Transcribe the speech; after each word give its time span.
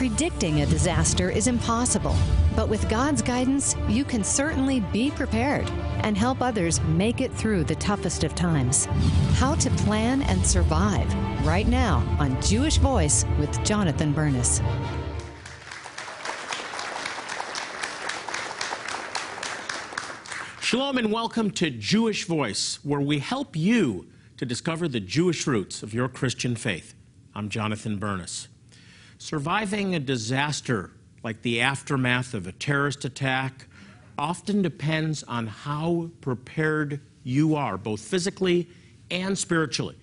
Predicting 0.00 0.62
a 0.62 0.66
disaster 0.66 1.28
is 1.28 1.46
impossible, 1.46 2.16
but 2.56 2.70
with 2.70 2.88
God's 2.88 3.20
guidance, 3.20 3.76
you 3.86 4.02
can 4.02 4.24
certainly 4.24 4.80
be 4.80 5.10
prepared 5.10 5.68
and 6.04 6.16
help 6.16 6.40
others 6.40 6.80
make 6.84 7.20
it 7.20 7.30
through 7.34 7.64
the 7.64 7.74
toughest 7.74 8.24
of 8.24 8.34
times. 8.34 8.86
How 9.34 9.56
to 9.56 9.68
plan 9.68 10.22
and 10.22 10.46
survive 10.46 11.06
right 11.44 11.68
now 11.68 11.98
on 12.18 12.40
Jewish 12.40 12.78
Voice 12.78 13.26
with 13.38 13.62
Jonathan 13.62 14.14
Bernis. 14.14 14.62
Shalom 20.62 20.96
and 20.96 21.12
welcome 21.12 21.50
to 21.50 21.68
Jewish 21.68 22.24
Voice, 22.24 22.78
where 22.82 23.02
we 23.02 23.18
help 23.18 23.54
you 23.54 24.06
to 24.38 24.46
discover 24.46 24.88
the 24.88 25.00
Jewish 25.00 25.46
roots 25.46 25.82
of 25.82 25.92
your 25.92 26.08
Christian 26.08 26.56
faith. 26.56 26.94
I'm 27.34 27.50
Jonathan 27.50 27.98
Bernis. 27.98 28.48
Surviving 29.20 29.94
a 29.94 30.00
disaster 30.00 30.90
like 31.22 31.42
the 31.42 31.60
aftermath 31.60 32.32
of 32.32 32.46
a 32.46 32.52
terrorist 32.52 33.04
attack 33.04 33.66
often 34.16 34.62
depends 34.62 35.22
on 35.24 35.46
how 35.46 36.08
prepared 36.22 37.02
you 37.22 37.54
are, 37.54 37.76
both 37.76 38.00
physically 38.00 38.66
and 39.10 39.36
spiritually. 39.36 39.94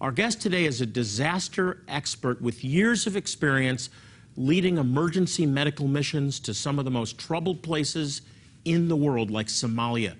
Our 0.00 0.12
guest 0.12 0.40
today 0.40 0.64
is 0.64 0.80
a 0.80 0.86
disaster 0.86 1.82
expert 1.88 2.40
with 2.40 2.64
years 2.64 3.06
of 3.06 3.16
experience 3.16 3.90
leading 4.34 4.78
emergency 4.78 5.44
medical 5.44 5.86
missions 5.86 6.40
to 6.40 6.54
some 6.54 6.78
of 6.78 6.86
the 6.86 6.90
most 6.90 7.18
troubled 7.18 7.62
places 7.62 8.22
in 8.64 8.88
the 8.88 8.96
world, 8.96 9.30
like 9.30 9.48
Somalia. 9.48 10.14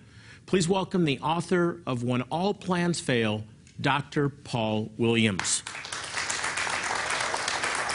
Please 0.44 0.68
welcome 0.68 1.06
the 1.06 1.18
author 1.20 1.80
of 1.86 2.02
When 2.02 2.20
All 2.22 2.52
Plans 2.52 3.00
Fail, 3.00 3.42
Dr. 3.80 4.28
Paul 4.28 4.90
Williams. 4.98 5.62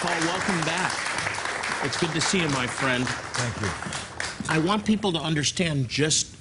Paul, 0.02 0.12
welcome 0.22 0.60
back. 0.62 0.94
It's 1.84 1.98
good 2.00 2.12
to 2.12 2.22
see 2.22 2.42
you, 2.42 2.48
my 2.50 2.66
friend. 2.68 3.06
Thank 3.08 3.62
you. 3.62 4.54
I 4.54 4.60
want 4.60 4.86
people 4.86 5.12
to 5.14 5.20
understand 5.20 5.90
just 5.90 6.36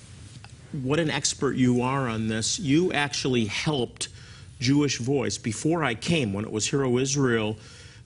what 0.82 1.00
an 1.00 1.10
expert 1.10 1.56
you 1.56 1.82
are 1.82 2.08
on 2.08 2.28
this. 2.28 2.58
You 2.60 2.92
actually 2.92 3.46
helped 3.46 4.08
Jewish 4.60 4.98
Voice 4.98 5.38
before 5.38 5.82
I 5.82 5.94
came, 5.94 6.32
when 6.32 6.44
it 6.44 6.52
was 6.52 6.68
Hear 6.68 6.84
O 6.84 6.98
Israel, 6.98 7.56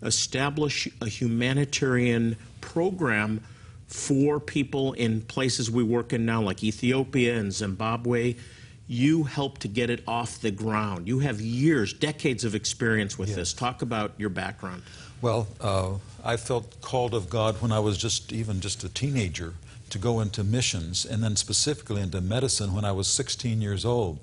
establish 0.02 0.88
a 1.02 1.06
humanitarian 1.08 2.36
program 2.62 3.42
for 3.88 4.40
people 4.40 4.94
in 4.94 5.20
places 5.20 5.70
we 5.70 5.82
work 5.82 6.12
in 6.14 6.24
now, 6.24 6.40
like 6.40 6.64
Ethiopia 6.64 7.36
and 7.38 7.52
Zimbabwe. 7.52 8.36
You 8.88 9.24
helped 9.24 9.62
to 9.62 9.68
get 9.68 9.90
it 9.90 10.02
off 10.08 10.40
the 10.40 10.50
ground. 10.50 11.08
You 11.08 11.20
have 11.20 11.40
years, 11.40 11.92
decades 11.92 12.44
of 12.44 12.54
experience 12.54 13.18
with 13.18 13.28
Yes. 13.30 13.36
this. 13.36 13.52
Talk 13.52 13.82
about 13.82 14.12
your 14.18 14.28
background. 14.30 14.82
Well, 15.22 15.46
uh, 15.60 15.92
I 16.24 16.36
felt 16.36 16.80
called 16.80 17.14
of 17.14 17.30
God 17.30 17.62
when 17.62 17.70
I 17.70 17.78
was 17.78 17.96
just 17.96 18.32
even 18.32 18.60
just 18.60 18.82
a 18.82 18.88
teenager 18.88 19.54
to 19.90 19.98
go 19.98 20.18
into 20.18 20.42
missions, 20.42 21.06
and 21.06 21.22
then 21.22 21.36
specifically 21.36 22.02
into 22.02 22.20
medicine 22.20 22.74
when 22.74 22.84
I 22.84 22.90
was 22.90 23.06
16 23.06 23.62
years 23.62 23.84
old. 23.84 24.18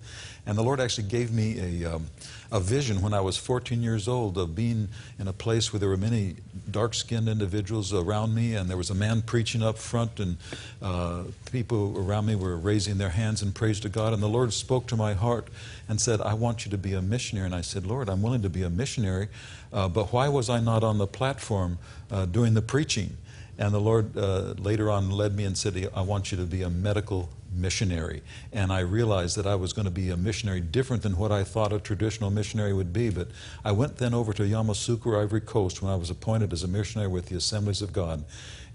And 0.45 0.58
the 0.58 0.64
Lord 0.64 0.80
actually 0.80 1.08
gave 1.08 1.32
me 1.32 1.84
a, 1.84 1.95
um, 1.95 2.08
a 2.52 2.59
vision 2.59 3.02
when 3.02 3.14
I 3.14 3.22
was 3.22 3.38
14 3.38 3.84
years 3.84 4.08
old 4.08 4.38
of 4.38 4.56
being 4.56 4.88
in 5.20 5.28
a 5.28 5.34
place 5.34 5.72
where 5.72 5.80
there 5.80 5.90
were 5.90 5.98
many 5.98 6.36
dark-skinned 6.72 7.28
individuals 7.28 7.94
around 7.94 8.34
me, 8.34 8.56
and 8.56 8.70
there 8.70 8.78
was 8.78 8.90
a 8.90 8.95
man 8.95 9.22
preaching 9.22 9.62
up 9.62 9.78
front, 9.78 10.20
and 10.20 10.38
uh, 10.82 11.23
people 11.52 11.95
around 11.98 12.26
me 12.26 12.36
were 12.36 12.58
raising 12.58 12.98
their 12.98 13.10
hands 13.10 13.42
in 13.42 13.52
praise 13.52 13.80
to 13.82 13.90
God. 13.90 14.14
And 14.14 14.23
the 14.23 14.28
Lord 14.30 14.54
spoke 14.54 14.88
to 14.88 14.95
my 14.95 15.14
heart 15.14 15.48
and 15.88 16.02
said, 16.02 16.22
"I 16.22 16.34
want 16.34 16.66
you 16.66 16.72
to 16.72 16.78
be 16.78 16.94
a 16.94 17.02
missionary." 17.02 17.45
And 17.45 17.56
I 17.56 17.62
said, 17.62 17.86
"Lord, 17.86 18.10
I'm 18.10 18.22
willing 18.22 18.42
to 18.42 18.50
be 18.50 18.64
a 18.64 18.70
missionary, 18.70 19.28
uh, 19.72 19.88
but 19.88 20.12
why 20.12 20.30
was 20.30 20.50
I 20.50 20.60
not 20.60 20.84
on 20.84 20.98
the 20.98 21.08
platform 21.08 21.78
uh, 22.12 22.26
doing 22.26 22.54
the 22.54 22.62
preaching?" 22.62 23.17
And 23.60 23.73
the 23.73 23.80
Lord 23.80 24.17
uh, 24.17 24.54
later 24.58 24.90
on 24.90 25.12
led 25.12 25.36
me 25.36 25.44
and 25.44 25.58
said, 25.58 25.90
I 25.94 26.02
want 26.02 26.32
you 26.32 26.38
to 26.38 26.45
be 26.45 26.62
a 26.62 26.70
medical 26.70 27.30
missionary. 27.52 28.22
And 28.53 28.72
I 28.72 28.80
realized 28.80 29.38
that 29.38 29.47
I 29.47 29.55
was 29.55 29.73
going 29.73 29.86
to 29.86 29.92
be 29.92 30.09
a 30.09 30.17
missionary 30.17 30.61
different 30.61 31.04
than 31.04 31.17
what 31.17 31.32
I 31.32 31.43
thought 31.43 31.73
a 31.73 31.80
traditional 31.80 32.30
missionary 32.30 32.73
would 32.73 32.93
be. 32.93 33.10
But 33.10 33.30
I 33.64 33.71
went 33.71 33.98
then 33.98 34.14
over 34.14 34.33
to 34.33 34.43
Yamoussoukro, 34.43 35.21
Ivory 35.21 35.42
Coast, 35.42 35.82
when 35.82 35.92
I 35.92 35.95
was 35.95 36.09
appointed 36.09 36.54
as 36.54 36.64
a 36.64 36.67
missionary 36.67 37.09
with 37.09 37.27
the 37.27 37.36
Assemblies 37.36 37.82
of 37.82 37.93
God. 37.93 38.23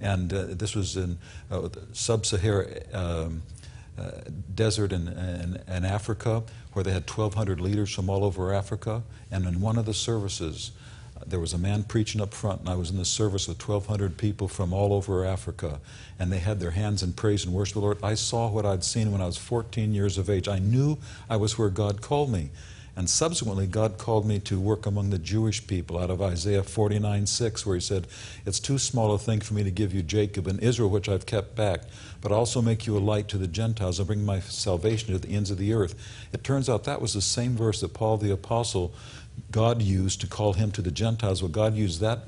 And 0.01 0.33
uh, 0.33 0.47
this 0.49 0.75
was 0.75 0.97
in 0.97 1.19
uh, 1.51 1.69
sub 1.93 2.27
Sahara. 2.27 2.67
Um, 2.93 3.43
uh, 3.97 4.11
desert 4.57 4.93
in, 4.93 5.07
in, 5.07 5.63
in 5.69 5.85
Africa, 5.85 6.43
where 6.73 6.83
they 6.83 6.91
had 6.91 7.09
1,200 7.09 7.61
leaders 7.61 7.95
from 7.95 8.11
all 8.11 8.25
over 8.25 8.53
Africa. 8.53 9.05
And 9.31 9.47
in 9.47 9.61
one 9.61 9.79
of 9.79 9.87
the 9.87 9.95
services, 9.95 10.73
there 11.29 11.41
was 11.41 11.53
a 11.53 11.59
man 11.59 11.85
preaching 11.85 12.21
up 12.21 12.35
front, 12.35 12.61
and 12.61 12.69
I 12.69 12.75
was 12.75 12.91
in 12.91 12.97
the 12.97 13.05
service 13.05 13.49
with 13.49 13.67
1,200 13.67 14.17
people 14.17 14.49
from 14.49 14.73
all 14.73 14.93
over 14.93 15.25
Africa, 15.25 15.81
and 16.19 16.33
they 16.33 16.39
had 16.39 16.61
their 16.61 16.73
hands 16.73 17.03
in 17.03 17.13
praise 17.13 17.45
and 17.45 17.55
worship 17.55 17.75
the 17.75 17.81
Lord. 17.81 17.99
I 18.03 18.15
saw 18.15 18.49
what 18.49 18.67
I'd 18.67 18.85
seen 18.85 19.13
when 19.13 19.21
I 19.21 19.27
was 19.27 19.37
14 19.37 19.95
years 19.95 20.19
of 20.19 20.31
age. 20.31 20.49
I 20.49 20.59
knew 20.59 20.99
I 21.29 21.37
was 21.37 21.59
where 21.59 21.71
God 21.71 22.01
called 22.01 22.31
me. 22.31 22.51
And 22.97 23.11
subsequently, 23.11 23.67
God 23.67 23.99
called 23.99 24.25
me 24.25 24.39
to 24.41 24.61
work 24.61 24.87
among 24.87 25.11
the 25.11 25.19
Jewish 25.19 25.67
people 25.67 25.99
out 25.99 26.11
of 26.11 26.23
Isaiah 26.23 26.63
49 26.63 27.27
6, 27.27 27.67
where 27.67 27.75
He 27.75 27.81
said, 27.81 28.07
It's 28.47 28.61
too 28.61 28.79
small 28.79 29.13
a 29.13 29.19
thing 29.19 29.41
for 29.41 29.55
me 29.55 29.65
to 29.65 29.71
give 29.71 29.93
you 29.93 30.03
Jacob 30.03 30.47
and 30.47 30.61
Israel, 30.61 30.91
which 30.91 31.09
I've 31.09 31.27
kept 31.27 31.57
back, 31.57 31.81
but 32.21 32.31
also 32.31 32.63
make 32.63 32.87
you 32.87 32.97
a 32.97 33.01
light 33.01 33.27
to 33.29 33.39
the 33.39 33.49
Gentiles 33.49 33.99
and 33.99 34.07
bring 34.07 34.25
my 34.25 34.39
salvation 34.39 35.13
to 35.13 35.19
the 35.19 35.35
ends 35.35 35.51
of 35.51 35.59
the 35.59 35.73
earth. 35.75 35.97
It 36.33 36.45
turns 36.45 36.69
out 36.69 36.85
that 36.85 37.01
was 37.01 37.15
the 37.15 37.21
same 37.21 37.57
verse 37.57 37.81
that 37.81 37.95
Paul 37.95 38.17
the 38.19 38.31
Apostle 38.31 38.95
God 39.51 39.83
used 39.83 40.21
to 40.21 40.27
call 40.27 40.55
him 40.55 40.71
to 40.73 40.83
the 40.83 40.91
Gentiles. 40.91 41.43
Well, 41.43 41.51
God 41.51 41.75
used 41.75 42.01
that 42.01 42.21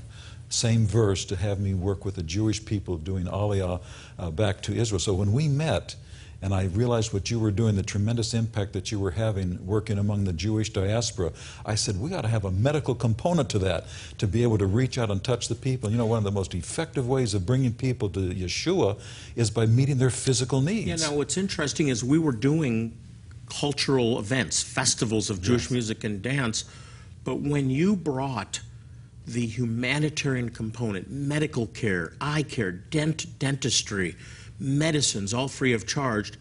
same 0.48 0.86
verse 0.86 1.24
to 1.26 1.36
have 1.36 1.58
me 1.58 1.74
work 1.74 2.04
with 2.04 2.14
the 2.14 2.22
Jewish 2.22 2.64
people 2.64 2.96
doing 2.98 3.24
Aliyah 3.26 3.80
uh, 4.18 4.30
back 4.30 4.62
to 4.62 4.74
Israel. 4.74 5.00
So 5.00 5.12
when 5.12 5.32
we 5.32 5.48
met, 5.48 5.96
and 6.42 6.54
I 6.54 6.64
realized 6.66 7.12
what 7.12 7.30
you 7.30 7.40
were 7.40 7.50
doing, 7.50 7.74
the 7.74 7.82
tremendous 7.82 8.32
impact 8.34 8.72
that 8.74 8.92
you 8.92 9.00
were 9.00 9.12
having 9.12 9.64
working 9.66 9.98
among 9.98 10.24
the 10.24 10.32
Jewish 10.32 10.70
diaspora, 10.72 11.32
I 11.64 11.74
said, 11.74 11.98
we 11.98 12.14
ought 12.14 12.22
to 12.22 12.28
have 12.28 12.44
a 12.44 12.50
medical 12.52 12.94
component 12.94 13.48
to 13.50 13.58
that 13.60 13.86
to 14.18 14.26
be 14.28 14.44
able 14.44 14.58
to 14.58 14.66
reach 14.66 14.98
out 14.98 15.10
and 15.10 15.24
touch 15.24 15.48
the 15.48 15.54
people. 15.56 15.90
You 15.90 15.96
know, 15.96 16.06
one 16.06 16.18
of 16.18 16.24
the 16.24 16.30
most 16.30 16.54
effective 16.54 17.08
ways 17.08 17.34
of 17.34 17.44
bringing 17.46 17.72
people 17.72 18.08
to 18.10 18.20
Yeshua 18.20 19.00
is 19.34 19.50
by 19.50 19.66
meeting 19.66 19.98
their 19.98 20.10
physical 20.10 20.60
needs. 20.60 20.86
Yeah, 21.02 21.08
now 21.10 21.16
what's 21.16 21.36
interesting 21.36 21.88
is 21.88 22.04
we 22.04 22.18
were 22.18 22.32
doing 22.32 22.92
cultural 23.48 24.18
events, 24.18 24.62
festivals 24.62 25.30
of 25.30 25.40
Jewish 25.42 25.64
Yes. 25.64 25.70
music 25.70 26.04
and 26.04 26.20
dance, 26.22 26.64
but 27.26 27.41
when 27.41 27.69
you 27.69 27.97
brought 27.97 28.60
the 29.26 29.44
humanitarian 29.44 30.48
component, 30.48 31.10
medical 31.10 31.66
care, 31.66 32.12
eye 32.20 32.44
care, 32.44 32.70
dent, 32.70 33.38
dentistry, 33.41 34.14
medicines, 34.60 35.34
all 35.34 35.48
free 35.48 35.72
of 35.72 35.88
charge, 35.88 36.32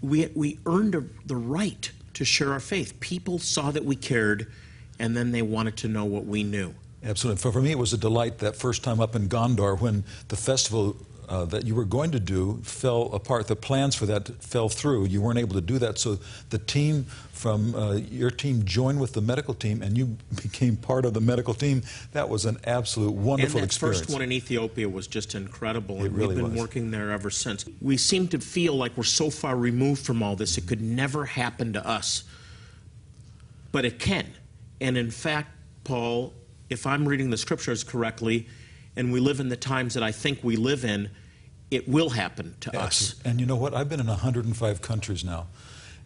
we, 0.00 0.26
we 0.34 0.58
earned 0.64 0.94
a, 0.94 1.04
the 1.26 1.36
right 1.36 1.90
to 2.14 2.24
share 2.24 2.52
our 2.52 2.60
faith. 2.60 2.98
People 2.98 3.38
saw 3.38 3.70
that 3.70 3.84
we 3.84 3.94
cared, 3.94 4.50
and 4.98 5.14
then 5.14 5.32
they 5.32 5.42
wanted 5.42 5.76
to 5.76 5.88
know 5.88 6.06
what 6.06 6.24
we 6.24 6.42
knew. 6.42 6.74
Absolutely. 7.04 7.42
For, 7.42 7.52
for 7.52 7.60
me, 7.60 7.72
it 7.72 7.78
was 7.78 7.92
a 7.92 7.98
delight 7.98 8.38
that 8.38 8.56
first 8.56 8.82
time 8.82 9.00
up 9.00 9.14
in 9.14 9.28
Gondar 9.28 9.78
when 9.78 10.02
the 10.28 10.36
festival 10.36 10.96
uh, 11.28 11.44
that 11.46 11.66
you 11.66 11.74
were 11.74 11.84
going 11.84 12.10
to 12.12 12.20
do 12.20 12.60
fell 12.62 13.12
apart. 13.12 13.46
The 13.48 13.56
plans 13.56 13.94
for 13.94 14.06
that 14.06 14.28
fell 14.42 14.68
through. 14.68 15.06
You 15.06 15.20
weren't 15.20 15.38
able 15.38 15.54
to 15.54 15.60
do 15.60 15.78
that. 15.78 15.98
So 15.98 16.18
the 16.50 16.58
team 16.58 17.06
from 17.32 17.74
uh, 17.74 17.94
your 17.94 18.30
team 18.30 18.64
joined 18.64 19.00
with 19.00 19.12
the 19.12 19.20
medical 19.20 19.54
team, 19.54 19.82
and 19.82 19.96
you 19.96 20.16
became 20.42 20.76
part 20.76 21.04
of 21.04 21.14
the 21.14 21.20
medical 21.20 21.54
team. 21.54 21.82
That 22.12 22.28
was 22.28 22.44
an 22.44 22.58
absolute 22.64 23.12
wonderful 23.12 23.58
and 23.58 23.62
that 23.62 23.66
experience. 23.66 24.00
first 24.00 24.10
one 24.10 24.22
in 24.22 24.32
Ethiopia 24.32 24.88
was 24.88 25.06
just 25.06 25.34
incredible, 25.34 25.96
and 26.02 26.16
really 26.16 26.34
we've 26.34 26.44
been 26.44 26.52
was. 26.52 26.60
working 26.60 26.90
there 26.90 27.10
ever 27.10 27.30
since. 27.30 27.64
We 27.80 27.96
seem 27.96 28.28
to 28.28 28.38
feel 28.38 28.74
like 28.74 28.96
we're 28.96 29.04
so 29.04 29.30
far 29.30 29.56
removed 29.56 30.04
from 30.04 30.22
all 30.22 30.36
this, 30.36 30.58
it 30.58 30.66
could 30.66 30.80
never 30.80 31.24
happen 31.24 31.72
to 31.74 31.86
us. 31.86 32.24
But 33.72 33.84
it 33.84 33.98
can. 33.98 34.32
And 34.80 34.96
in 34.96 35.10
fact, 35.10 35.50
Paul, 35.84 36.32
if 36.70 36.86
I'm 36.86 37.06
reading 37.06 37.30
the 37.30 37.36
scriptures 37.36 37.84
correctly, 37.84 38.48
and 38.96 39.12
we 39.12 39.20
live 39.20 39.40
in 39.40 39.48
the 39.48 39.56
times 39.56 39.94
that 39.94 40.02
I 40.02 40.12
think 40.12 40.42
we 40.42 40.56
live 40.56 40.84
in, 40.84 41.10
it 41.70 41.88
will 41.88 42.10
happen 42.10 42.54
to 42.60 42.78
us. 42.78 43.16
And 43.24 43.40
you 43.40 43.46
know 43.46 43.56
what? 43.56 43.74
I've 43.74 43.88
been 43.88 44.00
in 44.00 44.06
105 44.06 44.82
countries 44.82 45.24
now. 45.24 45.46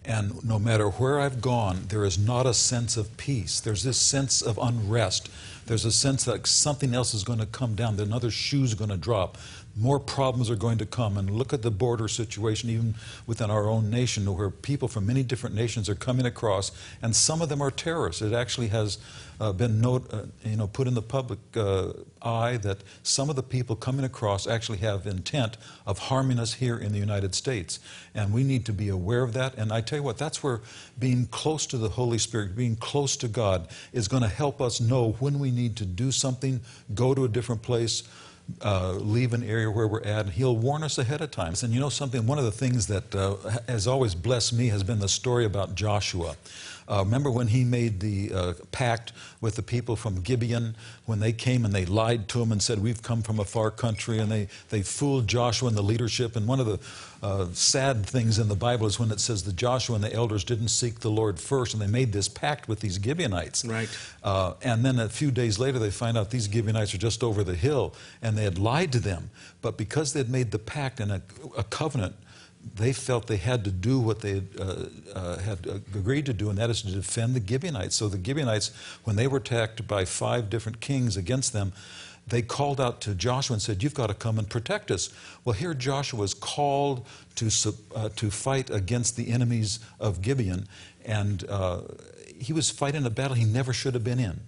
And 0.04 0.42
no 0.42 0.58
matter 0.58 0.88
where 0.88 1.20
I've 1.20 1.42
gone, 1.42 1.84
there 1.88 2.04
is 2.04 2.18
not 2.18 2.46
a 2.46 2.54
sense 2.54 2.96
of 2.96 3.16
peace. 3.18 3.60
There's 3.60 3.82
this 3.82 3.98
sense 3.98 4.40
of 4.40 4.58
unrest. 4.58 5.28
There's 5.66 5.84
a 5.84 5.92
sense 5.92 6.24
that 6.24 6.46
something 6.46 6.94
else 6.94 7.12
is 7.12 7.22
going 7.22 7.38
to 7.38 7.46
come 7.46 7.74
down, 7.74 7.96
that 7.96 8.06
another 8.06 8.30
shoe's 8.30 8.74
going 8.74 8.90
to 8.90 8.96
drop. 8.96 9.36
More 9.80 9.98
problems 9.98 10.50
are 10.50 10.56
going 10.56 10.78
to 10.78 10.86
come. 10.86 11.16
And 11.16 11.30
look 11.30 11.52
at 11.52 11.62
the 11.62 11.70
border 11.70 12.06
situation, 12.06 12.68
even 12.68 12.94
within 13.26 13.50
our 13.50 13.66
own 13.66 13.88
nation, 13.88 14.26
where 14.36 14.50
people 14.50 14.88
from 14.88 15.06
many 15.06 15.22
different 15.22 15.56
nations 15.56 15.88
are 15.88 15.94
coming 15.94 16.26
across, 16.26 16.70
and 17.00 17.16
some 17.16 17.40
of 17.40 17.48
them 17.48 17.62
are 17.62 17.70
terrorists. 17.70 18.20
It 18.20 18.34
actually 18.34 18.68
has 18.68 18.98
uh, 19.40 19.52
been 19.52 19.80
note, 19.80 20.12
uh, 20.12 20.24
you 20.44 20.56
know, 20.56 20.66
put 20.66 20.86
in 20.86 20.92
the 20.92 21.02
public 21.02 21.38
uh, 21.56 21.92
eye 22.20 22.58
that 22.58 22.84
some 23.02 23.30
of 23.30 23.36
the 23.36 23.42
people 23.42 23.74
coming 23.74 24.04
across 24.04 24.46
actually 24.46 24.78
have 24.78 25.06
intent 25.06 25.56
of 25.86 25.98
harming 25.98 26.38
us 26.38 26.54
here 26.54 26.76
in 26.76 26.92
the 26.92 26.98
United 26.98 27.34
States. 27.34 27.80
And 28.14 28.34
we 28.34 28.44
need 28.44 28.66
to 28.66 28.72
be 28.72 28.90
aware 28.90 29.22
of 29.22 29.32
that. 29.32 29.54
And 29.54 29.72
I 29.72 29.80
tell 29.80 29.98
you 29.98 30.02
what, 30.02 30.18
that's 30.18 30.42
where 30.42 30.60
being 30.98 31.26
close 31.26 31.64
to 31.66 31.78
the 31.78 31.88
Holy 31.88 32.18
Spirit, 32.18 32.54
being 32.54 32.76
close 32.76 33.16
to 33.16 33.28
God, 33.28 33.68
is 33.94 34.08
going 34.08 34.22
to 34.22 34.28
help 34.28 34.60
us 34.60 34.78
know 34.78 35.12
when 35.20 35.38
we 35.38 35.50
need 35.50 35.74
to 35.76 35.86
do 35.86 36.12
something, 36.12 36.60
go 36.94 37.14
to 37.14 37.24
a 37.24 37.28
different 37.28 37.62
place, 37.62 38.02
uh, 38.62 38.92
leave 38.92 39.32
an 39.32 39.42
area 39.42 39.70
where 39.70 39.86
we're 39.86 40.02
at, 40.02 40.26
and 40.26 40.30
He'll 40.30 40.56
warn 40.56 40.82
us 40.82 40.98
ahead 40.98 41.20
of 41.20 41.30
time. 41.30 41.54
And 41.62 41.72
you 41.72 41.80
know 41.80 41.88
something? 41.88 42.26
One 42.26 42.38
of 42.38 42.44
the 42.44 42.52
things 42.52 42.86
that 42.86 43.14
uh, 43.14 43.36
has 43.68 43.86
always 43.86 44.14
blessed 44.14 44.52
me 44.52 44.68
has 44.68 44.82
been 44.82 44.98
the 44.98 45.08
story 45.08 45.44
about 45.44 45.74
Joshua. 45.74 46.36
Uh, 46.90 47.04
remember 47.04 47.30
when 47.30 47.46
he 47.46 47.62
made 47.62 48.00
the 48.00 48.32
uh, 48.34 48.52
pact 48.72 49.12
with 49.40 49.54
the 49.54 49.62
people 49.62 49.94
from 49.94 50.20
Gibeon 50.20 50.74
when 51.06 51.20
they 51.20 51.32
came 51.32 51.64
and 51.64 51.72
they 51.72 51.86
lied 51.86 52.26
to 52.28 52.42
him 52.42 52.50
and 52.50 52.60
said, 52.60 52.80
We've 52.80 53.02
come 53.02 53.22
from 53.22 53.38
a 53.38 53.44
far 53.44 53.70
country, 53.70 54.18
and 54.18 54.30
they, 54.30 54.48
they 54.70 54.82
fooled 54.82 55.28
Joshua 55.28 55.68
and 55.68 55.76
the 55.76 55.82
leadership. 55.82 56.34
And 56.34 56.48
one 56.48 56.58
of 56.58 56.66
the 56.66 56.78
uh, 57.22 57.46
sad 57.52 58.04
things 58.04 58.38
in 58.38 58.48
the 58.48 58.56
Bible 58.56 58.86
is 58.86 58.98
when 58.98 59.12
it 59.12 59.20
says 59.20 59.44
that 59.44 59.54
Joshua 59.54 59.94
and 59.94 60.02
the 60.02 60.12
elders 60.12 60.42
didn't 60.42 60.68
seek 60.68 61.00
the 61.00 61.10
Lord 61.10 61.38
first, 61.38 61.74
and 61.74 61.82
they 61.82 61.86
made 61.86 62.12
this 62.12 62.28
pact 62.28 62.66
with 62.66 62.80
these 62.80 62.98
Gibeonites. 63.00 63.64
Right. 63.64 63.88
Uh, 64.24 64.54
and 64.62 64.84
then 64.84 64.98
a 64.98 65.08
few 65.08 65.30
days 65.30 65.58
later, 65.58 65.78
they 65.78 65.90
find 65.90 66.18
out 66.18 66.30
these 66.30 66.46
Gibeonites 66.50 66.92
are 66.94 66.98
just 66.98 67.22
over 67.22 67.44
the 67.44 67.54
hill, 67.54 67.94
and 68.20 68.36
they 68.36 68.44
had 68.44 68.58
lied 68.58 68.90
to 68.92 68.98
them. 69.00 69.30
But 69.62 69.76
because 69.76 70.12
they 70.12 70.20
had 70.20 70.30
made 70.30 70.50
the 70.50 70.58
pact 70.58 70.98
and 70.98 71.12
a, 71.12 71.22
a 71.56 71.62
covenant, 71.64 72.16
they 72.62 72.92
felt 72.92 73.26
they 73.26 73.36
had 73.36 73.64
to 73.64 73.70
do 73.70 73.98
what 73.98 74.20
they 74.20 74.42
uh, 74.58 74.84
uh, 75.14 75.38
had 75.38 75.66
agreed 75.66 76.26
to 76.26 76.32
do, 76.32 76.50
and 76.50 76.58
that 76.58 76.70
is 76.70 76.82
to 76.82 76.90
defend 76.90 77.34
the 77.34 77.46
Gibeonites. 77.46 77.94
So 77.94 78.08
the 78.08 78.22
Gibeonites, 78.22 78.70
when 79.04 79.16
they 79.16 79.26
were 79.26 79.38
attacked 79.38 79.86
by 79.88 80.04
five 80.04 80.50
different 80.50 80.80
kings 80.80 81.16
against 81.16 81.52
them, 81.52 81.72
they 82.26 82.42
called 82.42 82.80
out 82.80 83.00
to 83.02 83.14
Joshua 83.14 83.54
and 83.54 83.62
said, 83.62 83.82
You've 83.82 83.94
got 83.94 84.06
to 84.08 84.14
come 84.14 84.38
and 84.38 84.48
protect 84.48 84.90
us. 84.90 85.10
Well, 85.44 85.54
here 85.54 85.74
Joshua 85.74 86.22
is 86.22 86.34
called 86.34 87.06
to, 87.36 87.50
uh, 87.94 88.10
to 88.16 88.30
fight 88.30 88.70
against 88.70 89.16
the 89.16 89.30
enemies 89.30 89.80
of 89.98 90.20
Gibeon, 90.20 90.66
and 91.04 91.44
uh, 91.48 91.82
he 92.34 92.52
was 92.52 92.70
fighting 92.70 93.04
a 93.04 93.10
battle 93.10 93.34
he 93.34 93.44
never 93.44 93.72
should 93.72 93.94
have 93.94 94.04
been 94.04 94.20
in. 94.20 94.40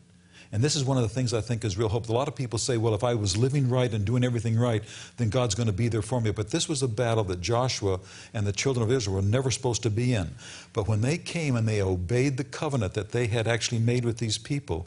And 0.53 0.63
this 0.63 0.77
is 0.77 0.85
one 0.85 0.99
of 0.99 1.03
the 1.03 1.09
things 1.09 1.33
I 1.33 1.41
think 1.41 1.65
is 1.65 1.79
real 1.79 1.89
hope. 1.89 2.11
A 2.11 2.13
lot 2.13 2.29
of 2.29 2.37
people 2.37 2.59
say, 2.59 2.77
well, 2.77 2.95
if 2.95 3.03
I 3.03 3.15
was 3.15 3.39
living 3.39 3.71
right 3.71 3.91
and 3.93 4.05
doing 4.05 4.23
everything 4.23 4.59
right, 4.59 4.85
then 5.17 5.31
God's 5.31 5.55
going 5.55 5.67
to 5.67 5.73
be 5.73 5.89
there 5.89 6.03
for 6.03 6.21
me. 6.21 6.31
But 6.31 6.51
this 6.51 6.69
was 6.69 6.83
a 6.83 6.89
battle 6.89 7.25
that 7.25 7.41
Joshua 7.41 8.01
and 8.35 8.47
the 8.47 8.53
children 8.53 8.85
of 8.85 8.93
Israel 8.93 9.17
were 9.17 9.23
never 9.23 9.51
supposed 9.51 9.83
to 9.85 9.91
be 9.91 10.13
in. 10.13 10.31
But 10.75 10.87
when 10.87 11.01
they 11.01 11.17
came 11.17 11.57
and 11.57 11.67
they 11.67 11.81
obeyed 11.81 12.37
the 12.37 12.45
covenant 12.45 12.93
that 12.95 13.13
they 13.13 13.29
had 13.29 13.49
actually 13.49 13.79
made 13.79 14.05
with 14.05 14.19
these 14.19 14.37
people, 14.37 14.87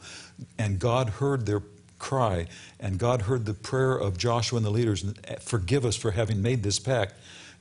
and 0.56 0.78
God 0.78 1.08
heard 1.08 1.46
their 1.46 1.62
cry, 1.98 2.46
and 2.78 2.98
God 2.98 3.22
heard 3.22 3.44
the 3.44 3.54
prayer 3.54 3.96
of 3.96 4.16
Joshua 4.16 4.58
and 4.58 4.66
the 4.66 4.70
leaders, 4.70 5.04
forgive 5.40 5.84
us 5.84 5.96
for 5.96 6.12
having 6.12 6.42
made 6.42 6.62
this 6.62 6.78
pact. 6.78 7.14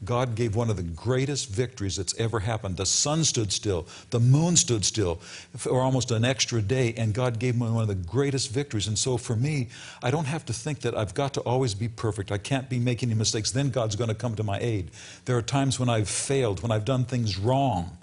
God 0.05 0.35
gave 0.35 0.55
one 0.55 0.69
of 0.69 0.77
the 0.77 0.83
greatest 0.83 1.49
victories 1.49 1.95
that's 1.95 2.17
ever 2.19 2.39
happened. 2.39 2.77
The 2.77 2.85
sun 2.85 3.23
stood 3.23 3.51
still, 3.51 3.87
the 4.11 4.19
moon 4.19 4.55
stood 4.55 4.85
still 4.85 5.15
for 5.57 5.81
almost 5.81 6.11
an 6.11 6.23
extra 6.23 6.61
day, 6.61 6.93
and 6.95 7.13
God 7.13 7.39
gave 7.39 7.55
me 7.55 7.69
one 7.69 7.81
of 7.81 7.87
the 7.87 7.95
greatest 7.95 8.51
victories. 8.51 8.87
And 8.87 8.97
so 8.97 9.17
for 9.17 9.35
me, 9.35 9.67
I 10.01 10.11
don't 10.11 10.25
have 10.25 10.45
to 10.45 10.53
think 10.53 10.81
that 10.81 10.97
I've 10.97 11.13
got 11.13 11.33
to 11.35 11.41
always 11.41 11.73
be 11.73 11.87
perfect. 11.87 12.31
I 12.31 12.37
can't 12.37 12.69
be 12.69 12.79
making 12.79 13.09
any 13.09 13.17
mistakes. 13.17 13.51
Then 13.51 13.69
God's 13.69 13.95
going 13.95 14.09
to 14.09 14.15
come 14.15 14.35
to 14.35 14.43
my 14.43 14.59
aid. 14.59 14.91
There 15.25 15.37
are 15.37 15.41
times 15.41 15.79
when 15.79 15.89
I've 15.89 16.09
failed, 16.09 16.61
when 16.61 16.71
I've 16.71 16.85
done 16.85 17.05
things 17.05 17.37
wrong. 17.37 17.97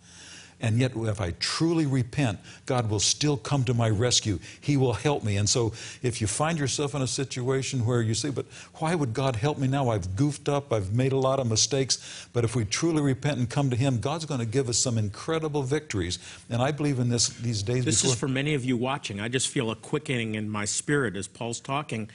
And 0.62 0.78
yet, 0.78 0.92
if 0.94 1.20
I 1.20 1.32
truly 1.40 1.86
repent, 1.86 2.38
God 2.66 2.88
will 2.88 3.00
still 3.00 3.36
come 3.36 3.64
to 3.64 3.74
my 3.74 3.90
rescue. 3.90 4.38
He 4.60 4.76
will 4.76 4.92
help 4.92 5.24
me. 5.24 5.36
And 5.36 5.48
so, 5.48 5.72
if 6.02 6.20
you 6.20 6.28
find 6.28 6.56
yourself 6.56 6.94
in 6.94 7.02
a 7.02 7.06
situation 7.08 7.84
where 7.84 8.00
you 8.00 8.14
say, 8.14 8.30
But 8.30 8.46
why 8.76 8.94
would 8.94 9.12
God 9.12 9.34
help 9.34 9.58
me 9.58 9.66
now? 9.66 9.88
I've 9.88 10.14
goofed 10.14 10.48
up, 10.48 10.72
I've 10.72 10.94
made 10.94 11.10
a 11.10 11.16
lot 11.16 11.40
of 11.40 11.48
mistakes. 11.48 12.28
But 12.32 12.44
if 12.44 12.54
we 12.54 12.64
truly 12.64 13.02
repent 13.02 13.38
and 13.38 13.50
come 13.50 13.70
to 13.70 13.76
Him, 13.76 13.98
God's 13.98 14.24
going 14.24 14.38
to 14.38 14.46
give 14.46 14.68
us 14.68 14.78
some 14.78 14.98
incredible 14.98 15.64
victories. 15.64 16.20
And 16.48 16.62
I 16.62 16.70
believe 16.70 17.00
in 17.00 17.08
this 17.08 17.28
these 17.28 17.64
days. 17.64 17.84
This 17.84 18.02
before. 18.02 18.14
is 18.14 18.20
for 18.20 18.28
many 18.28 18.54
of 18.54 18.64
you 18.64 18.76
watching. 18.76 19.20
I 19.20 19.26
just 19.26 19.48
feel 19.48 19.68
a 19.72 19.76
quickening 19.76 20.36
in 20.36 20.48
my 20.48 20.64
spirit 20.64 21.16
as 21.16 21.26
Paul's 21.26 21.58
talking 21.58 22.08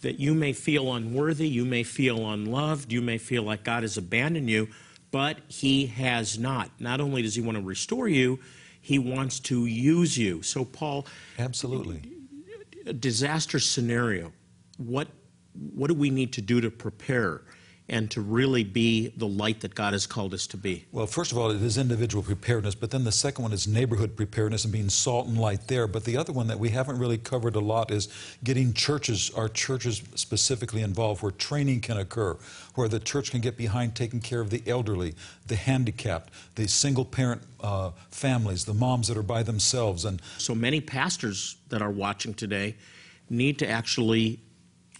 that 0.00 0.18
you 0.18 0.34
may 0.34 0.54
feel 0.54 0.94
unworthy, 0.94 1.46
you 1.46 1.66
may 1.66 1.82
feel 1.82 2.30
unloved, 2.30 2.90
you 2.90 3.02
may 3.02 3.18
feel 3.18 3.42
like 3.42 3.62
God 3.62 3.82
has 3.82 3.98
abandoned 3.98 4.48
you 4.48 4.68
but 5.10 5.38
he 5.48 5.86
has 5.86 6.38
not. 6.38 6.70
Not 6.78 7.00
only 7.00 7.22
does 7.22 7.34
he 7.34 7.42
want 7.42 7.58
to 7.58 7.64
restore 7.64 8.08
you, 8.08 8.38
he 8.80 8.98
wants 8.98 9.40
to 9.40 9.66
use 9.66 10.16
you. 10.16 10.42
So, 10.42 10.64
Paul, 10.64 11.06
absolutely, 11.38 12.02
a 12.86 12.92
disaster 12.92 13.58
scenario. 13.58 14.32
What 14.78 15.08
what 15.74 15.88
do 15.88 15.94
we 15.94 16.10
need 16.10 16.32
to 16.34 16.42
do 16.42 16.60
to 16.60 16.70
prepare? 16.70 17.42
And 17.90 18.08
to 18.12 18.20
really 18.20 18.62
be 18.62 19.08
the 19.16 19.26
light 19.26 19.60
that 19.60 19.74
God 19.74 19.92
has 19.92 20.06
called 20.06 20.32
us 20.32 20.46
to 20.46 20.56
be? 20.56 20.86
Well, 20.92 21.08
first 21.08 21.32
of 21.32 21.38
all, 21.38 21.50
it 21.50 21.60
is 21.60 21.76
individual 21.76 22.22
preparedness, 22.22 22.76
but 22.76 22.92
then 22.92 23.02
the 23.02 23.12
second 23.12 23.42
one 23.42 23.52
is 23.52 23.66
neighborhood 23.66 24.16
preparedness 24.16 24.64
and 24.64 24.72
being 24.72 24.88
salt 24.88 25.26
and 25.26 25.36
light 25.36 25.66
there. 25.66 25.88
But 25.88 26.04
the 26.04 26.16
other 26.16 26.32
one 26.32 26.46
that 26.46 26.60
we 26.60 26.68
haven't 26.70 26.98
really 26.98 27.18
covered 27.18 27.56
a 27.56 27.60
lot 27.60 27.90
is 27.90 28.08
getting 28.44 28.72
churches, 28.72 29.32
our 29.34 29.48
churches 29.48 30.02
specifically 30.14 30.82
involved, 30.82 31.20
where 31.20 31.32
training 31.32 31.80
can 31.80 31.98
occur, 31.98 32.38
where 32.76 32.88
the 32.88 33.00
church 33.00 33.32
can 33.32 33.40
get 33.40 33.56
behind 33.56 33.96
taking 33.96 34.20
care 34.20 34.40
of 34.40 34.50
the 34.50 34.62
elderly, 34.68 35.14
the 35.48 35.56
handicapped, 35.56 36.32
the 36.54 36.68
single 36.68 37.04
parent 37.04 37.42
uh, 37.60 37.90
families, 38.12 38.64
the 38.66 38.74
moms 38.74 39.08
that 39.08 39.16
are 39.16 39.22
by 39.22 39.42
themselves. 39.42 40.04
And 40.04 40.22
so 40.38 40.54
many 40.54 40.80
pastors 40.80 41.56
that 41.70 41.82
are 41.82 41.90
watching 41.90 42.34
today 42.34 42.76
need 43.28 43.58
to 43.58 43.68
actually 43.68 44.38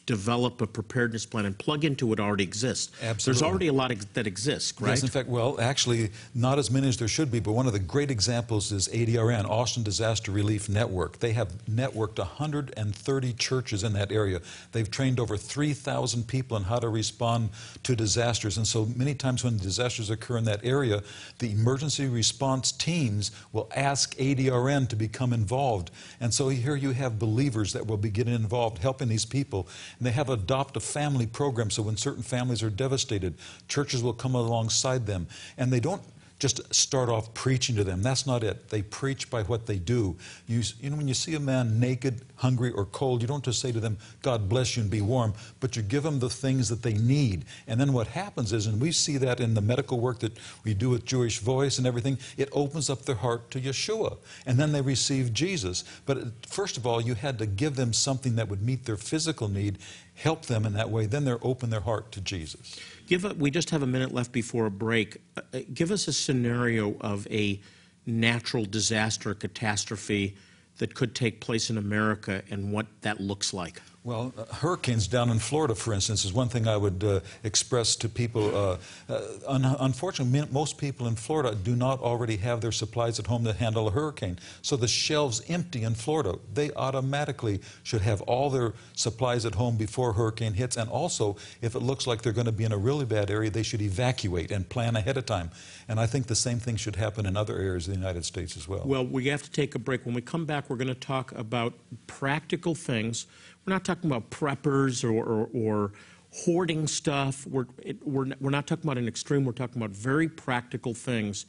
develop 0.07 0.61
a 0.61 0.67
preparedness 0.67 1.27
plan 1.27 1.47
and 1.47 1.59
plug 1.59 1.85
into 1.85 2.07
what 2.07 2.19
already 2.19 2.45
exists. 2.45 2.91
Absolutely. 3.03 3.25
There's 3.25 3.43
already 3.43 3.67
a 3.69 3.73
lot 3.73 3.93
that 4.15 4.27
exists, 4.27 4.81
right? 4.81 4.91
Yes, 4.91 5.03
in 5.03 5.09
fact, 5.09 5.29
well, 5.29 5.61
actually, 5.61 6.11
not 6.35 6.59
as 6.59 6.71
many 6.71 6.89
as 6.89 6.97
there 6.97 7.09
should 7.09 7.31
be, 7.31 7.41
but 7.41 7.53
one 7.53 7.67
of 7.67 7.73
the 7.73 7.79
great 7.79 8.11
examples 8.11 8.73
is 8.73 8.89
ADRN, 8.89 9.49
Austin 9.49 9.83
Disaster 9.83 10.33
Relief 10.33 10.69
Network. 10.69 11.19
They 11.19 11.33
have 11.33 11.53
networked 11.67 12.19
130 12.19 13.33
churches 13.35 13.85
in 13.85 13.93
that 13.93 14.13
area. 14.13 14.41
They've 14.73 14.91
trained 14.91 15.21
over 15.21 15.37
3,000 15.37 16.27
people 16.27 16.57
on 16.57 16.65
how 16.65 16.79
to 16.79 16.89
respond 16.89 17.51
to 17.83 17.97
disasters. 17.97 18.57
And 18.57 18.67
so 18.67 18.87
many 18.97 19.15
times 19.15 19.45
when 19.45 19.59
disasters 19.59 20.11
occur 20.11 20.39
in 20.39 20.45
that 20.45 20.65
area, 20.65 21.03
the 21.39 21.53
emergency 21.53 22.09
response 22.09 22.73
teams 22.73 23.31
will 23.53 23.71
ask 23.75 24.17
ADRN 24.17 24.89
to 24.89 24.97
become 24.97 25.33
involved. 25.33 25.91
And 26.21 26.33
so 26.33 26.49
here 26.49 26.77
you 26.77 26.93
have 26.93 27.19
believers 27.19 27.73
that 27.73 27.87
will 27.87 27.97
be 27.97 28.11
getting 28.11 28.35
involved, 28.35 28.79
helping 28.79 29.09
these 29.09 29.25
people. 29.25 29.69
And 30.01 30.07
they 30.07 30.13
have 30.13 30.31
adopt 30.31 30.79
a 30.79 30.81
family 30.81 31.27
program 31.27 31.71
so 31.71 31.83
when 31.83 31.99
certain 31.99 32.23
families 32.23 32.63
are 32.63 32.71
devastated, 32.71 33.35
churches 33.69 34.03
will 34.03 34.15
come 34.15 34.35
alongside 34.35 35.07
them. 35.07 35.27
And 35.59 35.71
they 35.71 35.79
don't 35.79 36.01
just 36.41 36.75
start 36.75 37.11
off 37.11 37.33
preaching 37.35 37.77
to 37.77 37.85
them. 37.85 38.03
That's 38.03 38.27
not 38.27 38.43
it. 38.43 38.71
They 38.71 38.81
preach 38.81 39.29
by 39.29 39.43
what 39.43 39.67
they 39.67 39.79
do. 39.79 40.17
You, 40.49 40.63
you 40.81 40.89
know, 40.89 40.97
when 40.97 41.07
you 41.07 41.15
see 41.15 41.35
a 41.35 41.41
man 41.41 41.79
naked, 41.79 42.23
hungry, 42.37 42.71
or 42.71 42.87
cold, 42.87 43.21
you 43.21 43.29
don't 43.29 43.45
just 43.45 43.61
say 43.61 43.71
to 43.71 43.79
them, 43.79 43.99
God 44.23 44.49
bless 44.49 44.75
you 44.75 44.83
and 44.83 44.91
be 44.91 45.03
warm, 45.03 45.35
but 45.61 45.77
you 45.77 45.83
give 45.83 46.03
them 46.03 46.19
the 46.19 46.31
things 46.31 46.71
that 46.71 46.83
they 46.83 46.95
need. 46.95 47.45
And 47.67 47.79
then 47.79 47.93
what 47.93 48.07
happens 48.09 48.55
is, 48.55 48.67
and 48.67 48.81
we 48.81 48.91
see 48.91 49.19
that 49.19 49.39
in 49.39 49.53
the 49.53 49.61
medical 49.61 50.01
work 50.01 50.21
that 50.21 50.39
we 50.65 50.73
do 50.73 50.89
with 50.89 51.05
Jewish 51.05 51.41
Voice 51.41 51.77
and 51.77 51.87
everything, 51.87 52.19
it 52.39 52.49
opens 52.53 52.89
up 52.89 53.03
their 53.03 53.17
heart 53.17 53.51
to 53.51 53.61
Yeshua. 53.61 54.17
And 54.47 54.59
then 54.59 54.73
they 54.73 54.81
receive 54.81 55.35
Jesus. 55.35 55.85
But 56.07 56.17
uh, 56.17 56.25
first 56.47 56.79
of 56.79 56.87
all, 56.87 57.03
you 57.03 57.15
had 57.15 57.39
to 57.39 57.47
give 57.47 57.77
them 57.77 57.93
something 57.93 58.37
that 58.37 58.49
would 58.49 58.63
meet 58.63 58.87
their 58.87 58.97
physical 58.97 59.49
need, 59.49 59.77
help 60.15 60.47
them 60.47 60.65
in 60.65 60.73
that 60.73 60.89
way. 60.89 61.05
Then 61.05 61.27
they're 61.27 61.39
open 61.43 61.69
their 61.69 61.81
heart 61.81 62.11
to 62.13 62.23
Jesus. 62.23 62.81
Give 63.11 63.25
a, 63.25 63.35
we 63.35 63.51
just 63.51 63.71
have 63.71 63.83
a 63.83 63.89
minute 63.89 64.15
left 64.15 64.31
before 64.31 64.67
a 64.67 64.71
break. 64.71 65.17
Uh, 65.37 65.41
uh, 65.53 65.59
give 65.75 65.91
us 65.91 66.07
a 66.07 66.13
scenario 66.13 66.97
of 67.01 67.27
a 67.27 67.61
natural 68.07 68.65
disaster, 68.65 69.35
catastrophe 69.35 70.37
that 70.79 70.95
could 70.95 71.13
take 71.13 71.41
place 71.41 71.71
in 71.71 71.77
America 71.77 72.45
and 72.53 72.73
what 72.73 72.87
that 73.01 73.21
looks 73.21 73.53
like. 73.53 73.83
Well, 74.03 74.33
uh, 74.39 74.47
hurricanes 74.55 75.07
down 75.07 75.29
in 75.29 75.39
Florida, 75.39 75.75
for 75.75 75.93
instance, 75.93 76.25
is 76.25 76.33
one 76.33 76.49
thing 76.49 76.67
I 76.67 76.77
would 76.79 77.05
uh, 77.05 77.21
express 77.45 77.97
to 77.97 78.09
people. 78.09 78.57
Uh, 78.57 78.79
uh 79.11 79.21
un 79.47 79.77
unfortunately, 79.79 80.49
most 80.51 80.79
people 80.79 81.07
in 81.07 81.17
Florida 81.17 81.55
do 81.55 81.77
not 81.77 82.01
already 82.01 82.39
have 82.39 82.63
their 82.63 82.73
supplies 82.73 83.19
at 83.19 83.27
home 83.27 83.45
to 83.45 83.53
handle 83.53 83.89
a 83.89 83.91
hurricane. 83.91 84.39
So 84.63 84.77
the 84.77 84.89
shelves 84.89 85.43
empty 85.49 85.83
in 85.83 85.95
Florida. 85.95 86.39
They 86.55 86.71
automatically 86.73 87.61
should 87.83 88.01
have 88.01 88.23
all 88.23 88.49
their 88.49 88.73
supplies 88.95 89.45
at 89.45 89.57
home 89.57 89.77
before 89.77 90.15
hurricane 90.15 90.55
hits. 90.55 90.79
And 90.79 90.89
also, 90.89 91.37
if 91.61 91.75
it 91.75 91.81
looks 91.81 92.07
like 92.07 92.23
they're 92.23 92.33
going 92.33 92.47
to 92.47 92.53
be 92.53 92.65
in 92.65 92.73
a 92.73 92.79
really 92.79 93.05
bad 93.05 93.31
area, 93.31 93.51
they 93.51 93.63
should 93.63 93.83
evacuate 93.83 94.51
and 94.51 94.67
plan 94.67 94.97
ahead 94.97 95.19
of 95.19 95.27
time. 95.27 95.51
And 95.89 96.01
I 96.01 96.07
think 96.07 96.27
the 96.27 96.35
same 96.35 96.59
thing 96.59 96.77
should 96.77 96.97
happen 96.97 97.27
in 97.27 97.37
other 97.37 97.59
areas 97.59 97.87
of 97.87 97.93
the 97.93 98.01
United 98.01 98.25
States 98.25 98.57
as 98.57 98.67
well. 98.67 98.83
Well, 98.87 99.05
we 99.05 99.27
have 99.27 99.43
to 99.43 99.51
take 99.51 99.75
a 99.75 99.79
break. 99.79 100.07
When 100.07 100.15
we 100.15 100.23
come 100.23 100.47
back, 100.47 100.71
we're 100.71 100.77
going 100.77 100.89
to 100.89 100.95
talk 100.95 101.33
about 101.33 101.75
practical 102.07 102.75
things 102.75 103.27
we're 103.67 103.73
not 103.73 103.85
talking 103.85 104.11
about 104.11 104.31
preppers 104.31 105.05
or, 105.05 105.23
or, 105.23 105.49
or 105.53 105.93
hoarding 106.33 106.87
stuff. 106.87 107.47
We're, 107.47 107.67
it, 107.83 108.07
we're, 108.07 108.27
we're 108.41 108.51
not 108.51 108.67
talking 108.67 108.85
about 108.85 108.99
an 108.99 109.09
extreme. 109.09 109.45
We're 109.45 109.53
talking 109.53 109.83
about 109.83 109.95
very 109.95 110.29
practical 110.29 110.95
things 110.95 111.47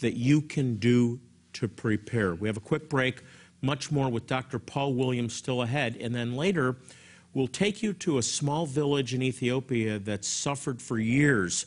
that 0.00 0.14
you 0.14 0.42
can 0.42 0.76
do 0.76 1.20
to 1.54 1.68
prepare. 1.68 2.34
We 2.34 2.48
have 2.48 2.56
a 2.56 2.60
quick 2.60 2.88
break, 2.88 3.22
much 3.62 3.90
more 3.90 4.10
with 4.10 4.26
Dr. 4.26 4.58
Paul 4.58 4.94
Williams 4.94 5.34
still 5.34 5.62
ahead. 5.62 5.96
And 6.00 6.14
then 6.14 6.34
later, 6.36 6.76
we'll 7.32 7.46
take 7.46 7.82
you 7.82 7.92
to 7.94 8.18
a 8.18 8.22
small 8.22 8.66
village 8.66 9.14
in 9.14 9.22
Ethiopia 9.22 9.98
that 10.00 10.24
suffered 10.24 10.82
for 10.82 10.98
years 10.98 11.66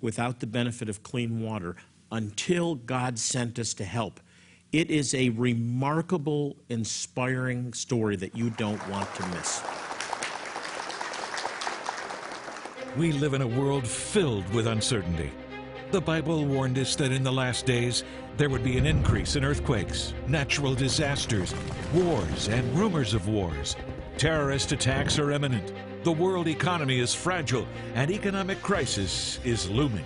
without 0.00 0.40
the 0.40 0.46
benefit 0.46 0.88
of 0.88 1.02
clean 1.02 1.40
water 1.40 1.76
until 2.10 2.74
God 2.74 3.18
sent 3.18 3.58
us 3.58 3.74
to 3.74 3.84
help. 3.84 4.20
It 4.70 4.90
is 4.90 5.14
a 5.14 5.30
remarkable, 5.30 6.54
inspiring 6.68 7.72
story 7.72 8.16
that 8.16 8.36
you 8.36 8.50
don't 8.50 8.86
want 8.90 9.12
to 9.14 9.26
miss. 9.28 9.62
We 12.94 13.12
live 13.12 13.32
in 13.32 13.40
a 13.40 13.46
world 13.46 13.86
filled 13.86 14.46
with 14.52 14.66
uncertainty. 14.66 15.30
The 15.90 16.02
Bible 16.02 16.44
warned 16.44 16.76
us 16.78 16.96
that 16.96 17.12
in 17.12 17.24
the 17.24 17.32
last 17.32 17.64
days 17.64 18.04
there 18.36 18.50
would 18.50 18.62
be 18.62 18.76
an 18.76 18.84
increase 18.84 19.36
in 19.36 19.44
earthquakes, 19.44 20.12
natural 20.26 20.74
disasters, 20.74 21.54
wars, 21.94 22.48
and 22.48 22.78
rumors 22.78 23.14
of 23.14 23.26
wars. 23.26 23.74
Terrorist 24.18 24.72
attacks 24.72 25.18
are 25.18 25.30
imminent. 25.30 25.72
The 26.04 26.12
world 26.12 26.46
economy 26.46 26.98
is 26.98 27.14
fragile, 27.14 27.66
and 27.94 28.10
economic 28.10 28.60
crisis 28.60 29.40
is 29.44 29.70
looming. 29.70 30.04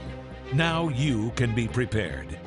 Now 0.54 0.88
you 0.88 1.32
can 1.34 1.52
be 1.52 1.66
prepared. 1.66 2.38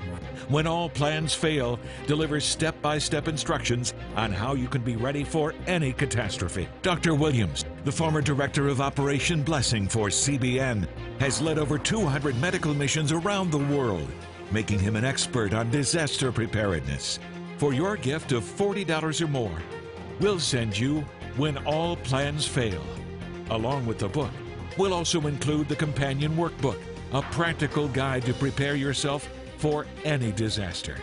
When 0.47 0.67
all 0.67 0.89
plans 0.89 1.33
fail, 1.33 1.79
delivers 2.05 2.45
step 2.45 2.79
by 2.81 2.99
step 2.99 3.27
instructions 3.27 3.95
on 4.15 4.31
how 4.31 4.53
you 4.53 4.67
can 4.67 4.83
be 4.83 4.95
ready 4.95 5.23
for 5.23 5.55
any 5.65 5.91
catastrophe. 5.91 6.67
Dr. 6.83 7.15
Williams, 7.15 7.65
the 7.83 7.91
former 7.91 8.21
director 8.21 8.67
of 8.67 8.79
Operation 8.79 9.41
Blessing 9.41 9.87
for 9.87 10.09
CBN, 10.09 10.87
has 11.19 11.41
led 11.41 11.57
over 11.57 11.79
200 11.79 12.39
medical 12.39 12.75
missions 12.75 13.11
around 13.11 13.49
the 13.49 13.57
world, 13.57 14.07
making 14.51 14.77
him 14.77 14.95
an 14.95 15.03
expert 15.03 15.53
on 15.55 15.71
disaster 15.71 16.31
preparedness. 16.31 17.17
For 17.57 17.73
your 17.73 17.97
gift 17.97 18.31
of 18.31 18.43
$40 18.43 19.21
or 19.21 19.27
more, 19.27 19.57
we'll 20.19 20.39
send 20.39 20.77
you 20.77 21.01
When 21.37 21.57
All 21.65 21.95
Plans 21.97 22.45
Fail, 22.45 22.83
along 23.49 23.87
with 23.87 23.97
the 23.97 24.09
book. 24.09 24.31
We'll 24.77 24.93
also 24.93 25.25
include 25.25 25.69
the 25.69 25.75
companion 25.75 26.35
workbook, 26.35 26.79
a 27.13 27.23
practical 27.23 27.87
guide 27.87 28.25
to 28.25 28.33
prepare 28.33 28.75
yourself 28.75 29.27
for 29.57 29.85
any 30.03 30.31
disaster. 30.31 30.97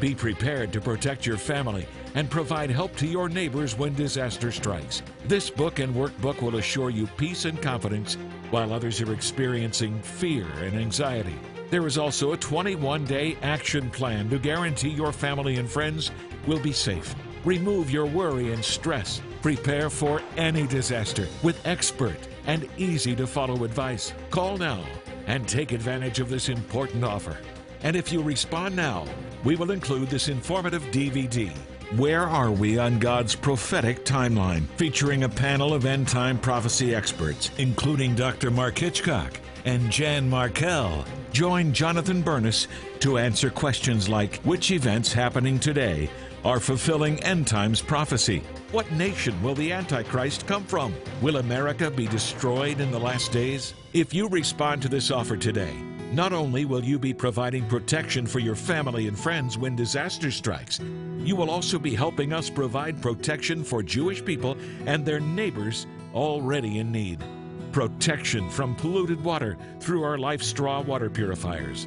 Be 0.00 0.14
prepared 0.14 0.72
to 0.72 0.80
protect 0.80 1.26
your 1.26 1.36
family 1.36 1.86
and 2.14 2.30
provide 2.30 2.70
help 2.70 2.96
to 2.96 3.06
your 3.06 3.28
neighbors 3.28 3.76
when 3.76 3.94
disaster 3.94 4.50
strikes. 4.50 5.02
This 5.26 5.50
book 5.50 5.78
and 5.78 5.94
workbook 5.94 6.40
will 6.40 6.56
assure 6.56 6.90
you 6.90 7.06
peace 7.18 7.44
and 7.44 7.60
confidence 7.60 8.16
while 8.50 8.72
others 8.72 9.00
are 9.02 9.12
experiencing 9.12 10.00
fear 10.00 10.46
and 10.62 10.76
anxiety. 10.76 11.38
There 11.70 11.86
is 11.86 11.98
also 11.98 12.32
a 12.32 12.36
21 12.36 13.04
day 13.04 13.36
action 13.42 13.90
plan 13.90 14.28
to 14.30 14.38
guarantee 14.38 14.88
your 14.88 15.12
family 15.12 15.56
and 15.56 15.70
friends 15.70 16.10
will 16.46 16.58
be 16.58 16.72
safe. 16.72 17.14
Remove 17.44 17.90
your 17.90 18.06
worry 18.06 18.52
and 18.52 18.64
stress. 18.64 19.20
Prepare 19.42 19.88
for 19.88 20.20
any 20.36 20.66
disaster 20.66 21.28
with 21.42 21.64
expert 21.66 22.18
and 22.46 22.68
easy 22.76 23.14
to 23.16 23.26
follow 23.26 23.64
advice. 23.64 24.12
Call 24.30 24.58
now 24.58 24.84
and 25.26 25.46
take 25.46 25.72
advantage 25.72 26.20
of 26.20 26.28
this 26.28 26.48
important 26.48 27.04
offer. 27.04 27.36
And 27.82 27.96
if 27.96 28.12
you 28.12 28.22
respond 28.22 28.76
now, 28.76 29.06
we 29.44 29.56
will 29.56 29.70
include 29.70 30.08
this 30.08 30.28
informative 30.28 30.82
DVD. 30.86 31.50
Where 31.96 32.28
Are 32.28 32.50
We 32.50 32.78
on 32.78 32.98
God's 32.98 33.34
Prophetic 33.34 34.04
Timeline? 34.04 34.66
featuring 34.76 35.24
a 35.24 35.28
panel 35.28 35.74
of 35.74 35.86
end 35.86 36.08
time 36.08 36.38
prophecy 36.38 36.94
experts, 36.94 37.50
including 37.58 38.14
Dr. 38.14 38.50
Mark 38.50 38.78
Hitchcock 38.78 39.40
and 39.64 39.90
Jan 39.90 40.30
Markell. 40.30 41.04
Join 41.32 41.72
Jonathan 41.72 42.22
Bernis 42.22 42.68
to 43.00 43.18
answer 43.18 43.50
questions 43.50 44.08
like 44.08 44.36
which 44.42 44.70
events 44.70 45.12
happening 45.12 45.58
today 45.58 46.08
are 46.44 46.60
fulfilling 46.60 47.22
end 47.22 47.46
times 47.46 47.82
prophecy? 47.82 48.42
What 48.72 48.90
nation 48.92 49.40
will 49.42 49.54
the 49.54 49.72
Antichrist 49.72 50.46
come 50.46 50.64
from? 50.64 50.94
Will 51.20 51.36
America 51.36 51.90
be 51.90 52.06
destroyed 52.06 52.80
in 52.80 52.90
the 52.90 53.00
last 53.00 53.32
days? 53.32 53.74
If 53.92 54.14
you 54.14 54.28
respond 54.28 54.80
to 54.82 54.88
this 54.88 55.10
offer 55.10 55.36
today, 55.36 55.74
not 56.12 56.32
only 56.32 56.64
will 56.64 56.84
you 56.84 56.98
be 56.98 57.14
providing 57.14 57.68
protection 57.68 58.26
for 58.26 58.40
your 58.40 58.56
family 58.56 59.06
and 59.06 59.16
friends 59.16 59.56
when 59.56 59.76
disaster 59.76 60.32
strikes, 60.32 60.80
you 61.18 61.36
will 61.36 61.50
also 61.50 61.78
be 61.78 61.94
helping 61.94 62.32
us 62.32 62.50
provide 62.50 63.00
protection 63.00 63.62
for 63.62 63.80
Jewish 63.80 64.24
people 64.24 64.56
and 64.86 65.06
their 65.06 65.20
neighbors 65.20 65.86
already 66.12 66.78
in 66.80 66.90
need. 66.90 67.22
Protection 67.70 68.50
from 68.50 68.74
polluted 68.74 69.22
water 69.22 69.56
through 69.78 70.02
our 70.02 70.18
Life 70.18 70.42
Straw 70.42 70.80
water 70.80 71.08
purifiers. 71.08 71.86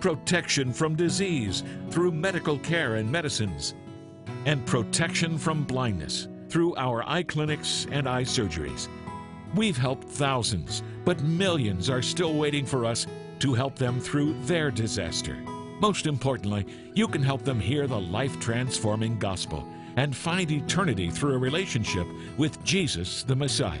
Protection 0.00 0.72
from 0.72 0.94
disease 0.94 1.64
through 1.90 2.12
medical 2.12 2.58
care 2.60 2.94
and 2.94 3.10
medicines. 3.10 3.74
And 4.46 4.64
protection 4.66 5.36
from 5.36 5.64
blindness 5.64 6.28
through 6.48 6.76
our 6.76 7.02
eye 7.08 7.24
clinics 7.24 7.88
and 7.90 8.08
eye 8.08 8.22
surgeries. 8.22 8.86
We've 9.56 9.76
helped 9.76 10.08
thousands, 10.08 10.84
but 11.04 11.20
millions 11.22 11.90
are 11.90 12.02
still 12.02 12.34
waiting 12.34 12.64
for 12.64 12.84
us 12.84 13.08
to 13.40 13.54
help 13.54 13.76
them 13.76 14.00
through 14.00 14.34
their 14.42 14.70
disaster. 14.70 15.36
Most 15.80 16.06
importantly, 16.06 16.66
you 16.94 17.06
can 17.06 17.22
help 17.22 17.42
them 17.42 17.60
hear 17.60 17.86
the 17.86 18.00
life 18.00 18.40
transforming 18.40 19.18
gospel 19.18 19.66
and 19.96 20.16
find 20.16 20.50
eternity 20.50 21.10
through 21.10 21.34
a 21.34 21.38
relationship 21.38 22.06
with 22.36 22.62
Jesus 22.64 23.22
the 23.22 23.36
Messiah. 23.36 23.78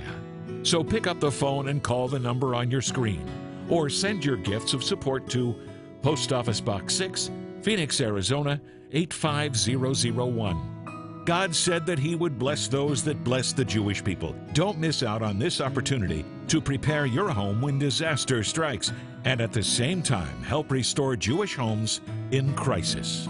So 0.62 0.82
pick 0.82 1.06
up 1.06 1.20
the 1.20 1.30
phone 1.30 1.68
and 1.68 1.82
call 1.82 2.08
the 2.08 2.18
number 2.18 2.54
on 2.54 2.70
your 2.70 2.82
screen, 2.82 3.24
or 3.68 3.88
send 3.88 4.24
your 4.24 4.36
gifts 4.36 4.74
of 4.74 4.82
support 4.82 5.28
to 5.30 5.54
Post 6.02 6.32
Office 6.32 6.60
Box 6.60 6.94
6, 6.94 7.30
Phoenix, 7.62 8.00
Arizona 8.00 8.60
85001. 8.92 11.22
God 11.24 11.54
said 11.54 11.84
that 11.86 11.98
He 11.98 12.14
would 12.14 12.38
bless 12.38 12.68
those 12.68 13.04
that 13.04 13.22
bless 13.22 13.52
the 13.52 13.64
Jewish 13.64 14.02
people. 14.02 14.34
Don't 14.54 14.78
miss 14.78 15.02
out 15.02 15.22
on 15.22 15.38
this 15.38 15.60
opportunity 15.60 16.24
to 16.46 16.60
prepare 16.60 17.04
your 17.04 17.28
home 17.28 17.60
when 17.60 17.78
disaster 17.78 18.42
strikes 18.42 18.92
and 19.28 19.42
at 19.42 19.52
the 19.52 19.62
same 19.62 20.00
time 20.00 20.42
help 20.42 20.70
restore 20.70 21.14
Jewish 21.14 21.54
homes 21.54 22.00
in 22.30 22.54
crisis. 22.54 23.28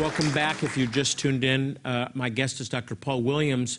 Welcome 0.00 0.32
back. 0.32 0.62
If 0.62 0.78
you 0.78 0.86
just 0.86 1.18
tuned 1.18 1.44
in, 1.44 1.78
uh, 1.84 2.08
my 2.14 2.30
guest 2.30 2.60
is 2.60 2.70
Dr. 2.70 2.94
Paul 2.94 3.20
Williams, 3.20 3.78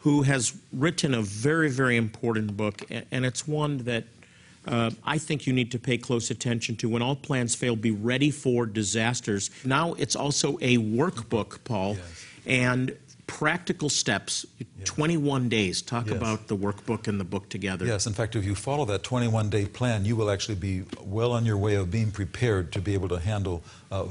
who 0.00 0.22
has 0.22 0.54
written 0.72 1.14
a 1.14 1.22
very, 1.22 1.70
very 1.70 1.96
important 1.96 2.56
book, 2.56 2.82
and 3.10 3.24
it's 3.24 3.46
one 3.46 3.78
that 3.78 4.04
uh, 4.66 4.90
I 5.04 5.18
think 5.18 5.46
you 5.46 5.52
need 5.52 5.70
to 5.72 5.78
pay 5.78 5.96
close 5.98 6.30
attention 6.30 6.76
to. 6.76 6.88
When 6.88 7.02
all 7.02 7.16
plans 7.16 7.54
fail, 7.54 7.76
be 7.76 7.90
ready 7.90 8.30
for 8.30 8.66
disasters. 8.66 9.50
Now 9.64 9.94
it's 9.94 10.16
also 10.16 10.58
a 10.60 10.76
workbook, 10.78 11.64
Paul, 11.64 11.96
Yes. 11.96 12.26
and 12.46 12.96
practical 13.26 13.88
steps. 13.88 14.44
21 14.84 15.48
days. 15.50 15.82
Talk 15.82 16.06
Yes. 16.06 16.16
about 16.16 16.48
the 16.48 16.56
workbook 16.56 17.06
and 17.06 17.20
the 17.20 17.24
book 17.24 17.48
together. 17.50 17.84
Yes, 17.86 18.06
in 18.06 18.12
fact, 18.14 18.34
if 18.34 18.44
you 18.44 18.54
follow 18.54 18.86
that 18.86 19.02
21 19.02 19.50
day 19.50 19.66
plan, 19.66 20.04
you 20.06 20.16
will 20.16 20.30
actually 20.30 20.54
be 20.54 20.82
well 21.04 21.32
on 21.32 21.44
your 21.44 21.58
way 21.58 21.74
of 21.74 21.90
being 21.90 22.10
prepared 22.10 22.72
to 22.72 22.80
be 22.80 22.94
able 22.94 23.08
to 23.10 23.18
handle 23.18 23.62
uh, 23.92 24.04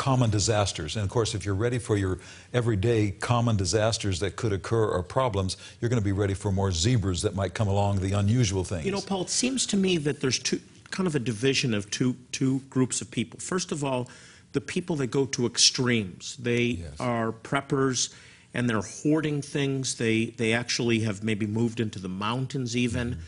common 0.00 0.30
disasters. 0.30 0.96
And 0.96 1.04
of 1.04 1.10
course, 1.10 1.34
if 1.34 1.44
you're 1.44 1.54
ready 1.54 1.78
for 1.78 1.94
your 1.94 2.18
everyday 2.54 3.10
common 3.10 3.58
disasters 3.58 4.18
that 4.20 4.34
could 4.34 4.50
occur 4.50 4.86
or 4.86 5.02
problems, 5.02 5.58
you're 5.78 5.90
going 5.90 6.00
to 6.00 6.04
be 6.04 6.12
ready 6.12 6.32
for 6.32 6.50
more 6.50 6.72
zebras 6.72 7.20
that 7.20 7.34
might 7.34 7.52
come 7.52 7.68
along, 7.68 8.00
the 8.00 8.12
unusual 8.12 8.64
things. 8.64 8.86
You 8.86 8.92
know, 8.92 9.02
Paul, 9.02 9.20
it 9.20 9.28
seems 9.28 9.66
to 9.66 9.76
me 9.76 9.98
that 9.98 10.22
there's 10.22 10.38
two 10.38 10.58
kind 10.90 11.06
of 11.06 11.14
a 11.14 11.18
division 11.18 11.74
of 11.74 11.90
two 11.90 12.16
two 12.32 12.60
groups 12.70 13.02
of 13.02 13.10
people. 13.10 13.38
First 13.40 13.72
of 13.72 13.84
all, 13.84 14.08
the 14.52 14.60
people 14.62 14.96
that 14.96 15.08
go 15.08 15.26
to 15.26 15.44
extremes. 15.44 16.36
They 16.38 16.62
Yes. 16.62 16.98
are 16.98 17.30
preppers 17.32 18.08
and 18.54 18.70
they're 18.70 18.88
hoarding 19.02 19.42
things. 19.42 19.96
They 19.96 20.32
they 20.38 20.54
actually 20.54 21.00
have 21.00 21.22
maybe 21.22 21.46
moved 21.46 21.78
into 21.78 21.98
the 21.98 22.08
mountains 22.08 22.74
even. 22.74 23.18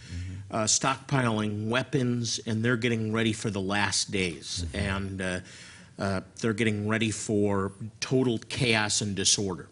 Uh, 0.51 0.65
stockpiling 0.67 1.69
weapons, 1.71 2.39
and 2.47 2.63
they're 2.63 2.77
getting 2.77 3.11
ready 3.11 3.33
for 3.33 3.49
the 3.49 3.61
last 3.61 4.11
days, 4.11 4.67
and 4.75 5.23
uh, 5.23 5.41
uh, 5.99 6.21
they're 6.41 6.53
getting 6.53 6.89
ready 6.89 7.11
for 7.11 7.73
total 8.01 8.39
chaos 8.39 9.01
and 9.01 9.15
disorder 9.15 9.69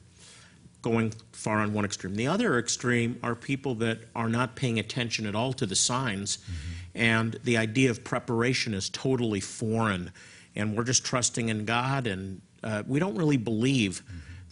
going 0.82 1.12
far 1.32 1.58
on 1.58 1.72
one 1.72 1.84
extreme. 1.84 2.14
The 2.14 2.26
other 2.26 2.58
extreme 2.58 3.18
are 3.22 3.34
people 3.34 3.74
that 3.76 3.98
are 4.14 4.28
not 4.28 4.56
paying 4.56 4.78
attention 4.78 5.26
at 5.26 5.34
all 5.34 5.52
to 5.54 5.66
the 5.66 5.76
signs, 5.76 6.38
and 6.94 7.38
the 7.44 7.56
idea 7.56 7.90
of 7.90 8.02
preparation 8.02 8.74
is 8.74 8.88
totally 8.88 9.40
foreign, 9.40 10.12
and 10.56 10.76
we're 10.76 10.84
just 10.84 11.04
trusting 11.04 11.48
in 11.48 11.64
God, 11.64 12.06
and 12.06 12.40
uh, 12.62 12.82
we 12.86 12.98
don't 12.98 13.14
really 13.14 13.36
believe 13.36 14.02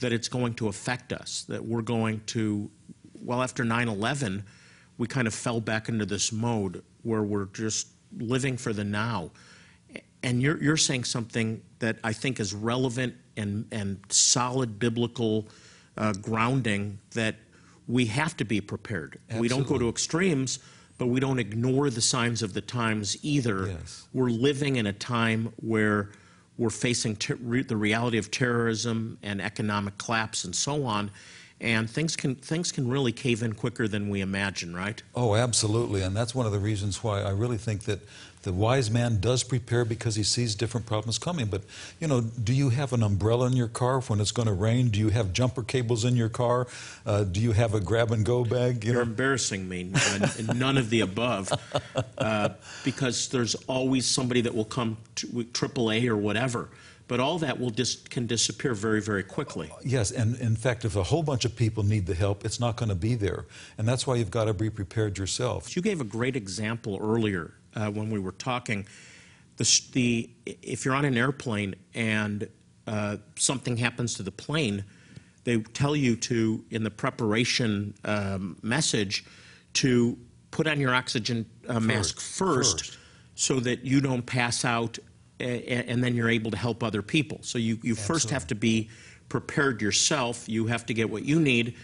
that 0.01 0.13
it's 0.13 0.29
going 0.29 0.55
to 0.55 0.69
affect 0.69 1.13
us, 1.13 1.45
that 1.49 1.65
we're 1.65 1.83
going 1.83 2.21
to, 2.27 2.71
well, 3.23 3.43
after 3.43 3.65
9 3.65 3.89
11, 3.89 4.45
we 4.99 5.07
kind 5.07 5.27
of 5.27 5.35
fell 5.35 5.61
back 5.61 5.89
into 5.89 6.05
this 6.05 6.33
mode 6.33 6.83
where 7.03 7.23
we're 7.23 7.47
just 7.47 7.89
living 8.19 8.57
for 8.57 8.73
the 8.73 8.85
now. 8.85 9.31
And 10.29 10.43
you're, 10.43 10.63
you're 10.63 10.77
saying 10.77 11.05
something 11.05 11.63
that 11.79 11.97
I 12.05 12.13
think 12.13 12.39
is 12.39 12.53
relevant 12.55 13.15
and, 13.39 13.65
and 13.73 13.99
solid 14.11 14.79
biblical 14.79 15.49
uh, 15.97 16.13
grounding 16.21 16.99
that 17.13 17.37
we 17.87 18.05
have 18.07 18.37
to 18.37 18.45
be 18.45 18.61
prepared. 18.61 19.19
We 19.35 19.49
don't 19.49 19.67
go 19.67 19.79
to 19.79 19.89
extremes, 19.89 20.59
but 20.99 21.07
we 21.07 21.19
don't 21.19 21.39
ignore 21.39 21.89
the 21.89 22.03
signs 22.03 22.43
of 22.43 22.53
the 22.53 22.61
times 22.61 23.17
either. 23.23 23.69
Yes. 23.69 24.07
We're 24.13 24.29
living 24.29 24.77
in 24.77 24.87
a 24.87 24.93
time 24.93 25.51
where 25.57 26.11
we're 26.59 26.69
facing 26.69 27.17
ter- 27.17 27.39
re- 27.41 27.63
the 27.63 27.77
reality 27.79 28.19
of 28.19 28.31
terrorism 28.31 29.17
and 29.23 29.41
economic 29.41 29.97
collapse 29.97 30.45
and 30.45 30.55
so 30.55 30.85
on. 30.85 31.11
and 31.61 31.91
things 31.91 32.15
can 32.17 32.35
things 32.37 32.71
can 32.71 32.89
really 32.89 33.13
cave 33.13 33.43
in 33.43 33.53
quicker 33.53 33.89
than 33.89 34.09
we 34.09 34.21
imagine, 34.21 34.77
right? 34.77 35.03
Oh, 35.15 35.35
absolutely. 35.35 36.03
And 36.03 36.15
that's 36.17 36.35
one 36.35 36.47
of 36.47 36.53
the 36.53 36.59
reasons 36.61 37.03
why 37.03 37.23
I 37.23 37.31
really 37.31 37.59
think 37.59 37.83
that 37.85 38.01
the 38.43 38.53
wise 38.53 38.91
man 38.91 39.21
does 39.21 39.43
prepare 39.43 39.85
because 39.85 40.15
he 40.15 40.23
sees 40.23 40.55
different 40.55 40.87
problems 40.87 41.19
coming. 41.19 41.47
But, 41.47 41.63
you 42.01 42.07
know, 42.07 42.21
do 42.21 42.53
you 42.53 42.71
have 42.71 42.93
an 42.93 43.03
umbrella 43.03 43.47
in 43.47 43.55
your 43.55 43.69
car 43.69 44.01
when 44.03 44.21
it's 44.21 44.31
going 44.31 44.49
to 44.49 44.55
rain? 44.55 44.89
Do 44.89 44.99
you 44.99 45.09
have 45.09 45.33
jumper 45.33 45.63
cables 45.63 46.05
in 46.05 46.17
your 46.17 46.29
car? 46.29 46.67
Uh, 47.05 47.25
do 47.25 47.41
you 47.41 47.53
have 47.53 47.75
a 47.75 47.81
grab 47.81 48.13
and 48.13 48.25
go 48.25 48.45
bag? 48.45 48.85
You 48.85 48.93
You're 48.93 49.05
know? 49.05 49.11
embarrassing 49.11 49.69
me. 49.69 49.93
None 50.55 50.79
of 50.79 50.91
the 50.91 51.01
above, 51.01 51.53
uh, 52.17 52.51
because 52.85 53.29
there's 53.29 53.55
always 53.67 54.07
somebody 54.07 54.41
that 54.43 54.55
will 54.55 54.65
come 54.65 54.97
to 55.17 55.27
AAA 55.27 56.07
or 56.09 56.17
whatever. 56.17 56.69
But 57.09 57.21
all 57.21 57.39
that 57.39 57.59
will 57.59 57.71
dis- 57.71 57.97
can 57.97 58.27
disappear 58.27 58.75
very, 58.75 59.01
very 59.01 59.23
quickly. 59.23 59.71
Yes, 59.83 60.11
and 60.11 60.37
in 60.37 60.57
fact, 60.57 60.85
if 60.85 60.95
a 60.95 61.03
whole 61.03 61.23
bunch 61.23 61.47
of 61.47 61.57
people 61.57 61.83
need 61.83 62.05
the 62.05 62.15
help, 62.15 62.45
it's 62.45 62.61
not 62.61 62.77
going 62.77 62.91
to 62.91 62.95
be 62.95 63.15
there. 63.15 63.47
And 63.79 63.89
that's 63.89 64.07
why 64.07 64.17
you've 64.17 64.31
got 64.31 64.45
to 64.45 64.53
be 64.53 64.69
prepared 64.69 65.17
yourself. 65.17 65.75
You 65.75 65.81
gave 65.81 66.03
a 66.03 66.05
great 66.05 66.37
example 66.37 66.99
earlier 67.01 67.55
uh, 67.79 67.91
when 67.91 68.11
we 68.11 68.19
were 68.19 68.33
talking. 68.33 68.87
The, 69.57 69.81
the, 69.93 70.31
if 70.47 70.85
you're 70.85 70.95
on 70.95 71.05
an 71.05 71.17
airplane 71.17 71.75
and 71.95 72.49
uh, 72.87 73.17
something 73.37 73.77
happens 73.77 74.15
to 74.15 74.23
the 74.23 74.31
plane, 74.33 74.85
they 75.45 75.59
tell 75.59 75.97
you 75.97 76.17
to, 76.17 76.65
in 76.71 76.83
the 76.85 76.91
preparation 76.91 77.95
um, 78.05 78.57
message, 78.63 79.25
to 79.75 80.19
put 80.51 80.67
on 80.67 80.81
your 80.81 80.95
oxygen 80.95 81.47
uh, 81.69 81.81
mask 81.81 82.21
first, 82.21 82.81
first. 82.85 82.99
so 83.35 83.61
that 83.61 83.85
you 83.85 84.01
don't 84.01 84.25
pass 84.27 84.65
out 84.65 84.99
a- 85.41 85.45
a- 85.45 85.89
and 85.91 86.03
then 86.03 86.15
you're 86.15 86.29
able 86.31 86.51
to 86.51 86.57
help 86.57 86.83
other 86.83 87.03
people. 87.03 87.39
So 87.43 87.59
you, 87.59 87.79
you 87.83 87.95
first 87.95 88.31
have 88.31 88.47
to 88.49 88.55
be 88.55 88.89
prepared 89.29 89.83
yourself. 89.83 90.49
You 90.49 90.67
have 90.67 90.87
to 90.87 90.95
get 90.95 91.11
what 91.11 91.25
you 91.25 91.39
need 91.41 91.75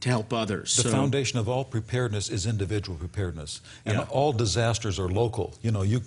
to 0.00 0.08
help 0.08 0.32
others. 0.32 0.76
The 0.76 0.82
so, 0.82 0.90
foundation 0.90 1.38
of 1.38 1.48
all 1.48 1.64
preparedness 1.64 2.28
is 2.28 2.46
individual 2.46 2.98
preparedness, 2.98 3.60
and 3.84 3.98
Yeah. 3.98 4.06
all 4.10 4.32
disasters 4.32 4.98
are 4.98 5.08
local. 5.08 5.54
You 5.62 5.70
know, 5.70 5.82
you, 5.82 6.02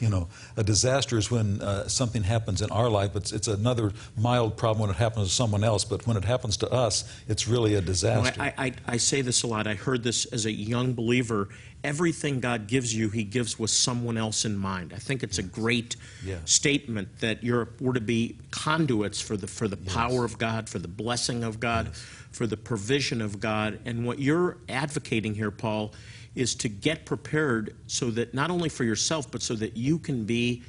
you 0.00 0.08
know, 0.08 0.28
a 0.56 0.62
disaster 0.62 1.18
is 1.18 1.30
when 1.30 1.60
uh, 1.60 1.88
something 1.88 2.22
happens 2.22 2.62
in 2.62 2.70
our 2.70 2.88
life. 2.88 3.16
It's 3.16 3.32
it's 3.32 3.48
another 3.48 3.92
mild 4.16 4.56
problem 4.56 4.82
when 4.82 4.90
it 4.90 4.96
happens 4.98 5.28
to 5.28 5.34
someone 5.34 5.64
else, 5.64 5.84
but 5.84 6.06
when 6.06 6.16
it 6.16 6.24
happens 6.24 6.56
to 6.58 6.70
us, 6.70 7.04
it's 7.28 7.48
really 7.48 7.74
a 7.74 7.80
disaster. 7.80 8.40
I, 8.40 8.52
I, 8.56 8.72
I 8.86 8.96
say 8.96 9.22
this 9.22 9.42
a 9.42 9.46
lot. 9.46 9.66
I 9.66 9.74
heard 9.74 10.02
this 10.02 10.24
as 10.26 10.46
a 10.46 10.52
young 10.52 10.94
believer. 10.94 11.48
Everything 11.84 12.40
God 12.40 12.66
gives 12.66 12.94
you, 12.94 13.10
He 13.10 13.22
gives 13.22 13.58
with 13.58 13.70
someone 13.70 14.16
else 14.16 14.44
in 14.44 14.56
mind. 14.56 14.92
I 14.94 14.98
think 14.98 15.22
it's 15.22 15.38
a 15.38 15.42
great 15.42 15.96
Yes. 16.24 16.50
statement 16.50 17.20
that 17.20 17.44
you're, 17.44 17.68
we're 17.80 17.92
to 17.92 18.00
be 18.00 18.36
conduits 18.50 19.20
for 19.20 19.36
the, 19.36 19.46
for 19.46 19.68
the 19.68 19.76
power 19.76 20.24
of 20.24 20.38
God, 20.38 20.68
for 20.68 20.80
the 20.80 20.88
blessing 20.88 21.44
of 21.44 21.60
God, 21.60 21.94
for 22.32 22.46
the 22.46 22.56
provision 22.56 23.20
of 23.20 23.38
God. 23.38 23.78
And 23.84 24.04
what 24.04 24.18
you're 24.18 24.56
advocating 24.68 25.34
here, 25.34 25.52
Paul, 25.52 25.92
is 26.36 26.54
to 26.54 26.68
get 26.68 27.04
prepared 27.06 27.74
so 27.86 28.10
that 28.12 28.34
not 28.34 28.50
only 28.50 28.68
for 28.68 28.84
yourself, 28.84 29.30
but 29.30 29.42
so 29.42 29.54
that 29.54 29.76
you 29.76 29.98
can 29.98 30.24
be 30.24 30.62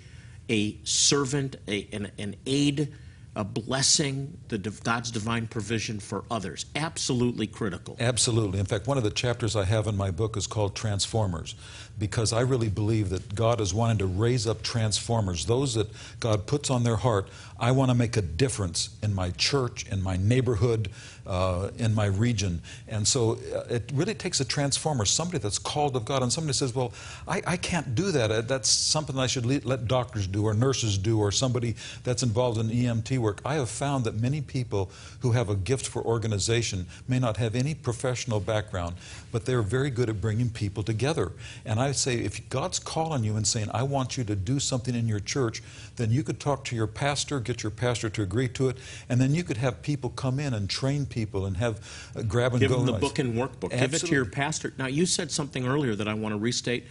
a 0.50 0.78
servant, 0.84 1.58
a, 1.68 1.88
an, 1.92 2.10
an 2.18 2.36
aid, 2.46 2.94
a 3.36 3.44
blessing, 3.44 4.36
the, 4.48 4.58
God's 4.58 5.12
divine 5.12 5.46
provision 5.46 6.00
for 6.00 6.24
others. 6.32 6.66
Absolutely 6.76 7.46
critical. 7.46 7.96
Absolutely. 8.00 8.60
In 8.60 8.66
fact, 8.66 8.88
one 8.88 8.98
of 8.98 9.04
the 9.04 9.12
chapters 9.12 9.56
I 9.56 9.66
have 9.66 9.86
in 9.86 9.96
my 9.96 10.10
book 10.10 10.36
is 10.36 10.48
called 10.48 10.76
Transformers, 10.76 11.54
because 12.00 12.34
I 12.34 12.42
really 12.42 12.70
believe 12.70 13.10
that 13.10 13.34
God 13.36 13.60
is 13.60 13.74
wanting 13.74 13.98
to 14.00 14.06
raise 14.06 14.46
up 14.48 14.62
transformers, 14.62 15.46
those 15.46 15.74
that 15.76 15.88
God 16.20 16.46
puts 16.46 16.70
on 16.70 16.84
their 16.84 16.98
heart. 16.98 17.28
I 17.60 17.72
want 17.72 17.90
to 17.90 17.96
make 17.96 18.18
a 18.18 18.22
difference 18.22 18.90
in 19.02 19.16
my 19.16 19.32
church, 19.32 19.88
in 19.88 20.04
my 20.04 20.16
neighborhood, 20.18 20.90
uh, 21.26 21.72
in 21.78 21.94
my 21.94 22.06
region. 22.06 22.62
And 22.88 23.08
so 23.08 23.34
uh, 23.54 23.64
it 23.70 23.92
really 23.94 24.14
takes 24.14 24.40
a 24.40 24.46
transformer, 24.46 25.06
somebody 25.06 25.40
that's 25.40 25.58
called 25.60 25.96
of 25.96 26.06
God. 26.06 26.22
And 26.24 26.32
somebody 26.32 26.54
says, 26.54 26.74
Well, 26.76 26.94
I, 27.28 27.42
I 27.46 27.58
can't 27.58 27.96
do 27.96 28.12
that. 28.12 28.32
Uh, 28.32 28.42
That's 28.42 28.70
something 28.70 29.18
I 29.18 29.28
should 29.28 29.46
le- 29.46 29.62
let 29.64 29.88
doctors 29.88 30.28
do, 30.28 30.46
or 30.46 30.54
nurses 30.54 30.98
do, 30.98 31.20
or 31.20 31.32
somebody 31.32 31.76
that's 32.04 32.24
involved 32.24 32.60
in 32.60 32.70
EMT 32.70 33.18
work. 33.18 33.42
I 33.44 33.56
have 33.56 33.70
found 33.70 34.06
that 34.06 34.16
many 34.16 34.42
people 34.42 34.90
who 35.20 35.32
have 35.32 35.50
a 35.50 35.56
gift 35.56 35.88
for 35.88 36.02
organization 36.04 36.86
may 37.08 37.20
not 37.20 37.38
have 37.38 37.56
any 37.56 37.74
professional 37.74 38.40
background, 38.40 38.96
but 39.32 39.46
they're 39.46 39.62
very 39.62 39.90
good 39.90 40.10
at 40.10 40.22
bringing 40.22 40.50
people 40.50 40.84
together. 40.84 41.32
And 41.66 41.80
I 41.80 41.87
say, 41.92 42.16
if 42.18 42.48
God's 42.50 42.80
calling 42.80 43.24
you 43.24 43.36
and 43.36 43.46
saying, 43.46 43.70
I 43.74 43.84
want 43.84 44.18
you 44.18 44.24
to 44.26 44.36
do 44.36 44.60
something 44.60 44.96
in 44.96 45.08
your 45.08 45.20
church, 45.20 45.62
then 45.96 46.12
you 46.12 46.24
could 46.24 46.40
talk 46.40 46.64
to 46.66 46.76
your 46.76 46.88
pastor, 46.88 47.40
get 47.40 47.64
your 47.64 47.72
pastor 47.72 48.10
to 48.10 48.22
agree 48.22 48.48
to 48.50 48.70
it, 48.70 48.78
and 49.10 49.20
then 49.20 49.34
you 49.34 49.44
could 49.44 49.58
have 49.58 49.82
people 49.82 50.10
come 50.10 50.40
in 50.40 50.54
and 50.54 50.70
train 50.70 51.06
people 51.06 51.46
and 51.46 51.58
have 51.58 51.80
uh, 52.16 52.22
grab 52.22 52.52
and 52.54 52.60
Give 52.62 52.70
go. 52.72 52.78
them 52.78 52.86
the 52.88 53.00
book 53.00 53.20
and 53.20 53.34
workbook. 53.36 53.72
Give 53.78 53.94
it 53.94 54.00
to 54.00 54.08
your 54.08 54.26
pastor. 54.26 54.74
Now, 54.78 54.88
you 54.88 55.06
said 55.06 55.32
something 55.32 55.68
earlier 55.68 55.96
that 55.96 56.08
I 56.08 56.14
want 56.14 56.34
to 56.34 56.40
restate. 56.40 56.86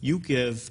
You 0.00 0.18
give 0.18 0.70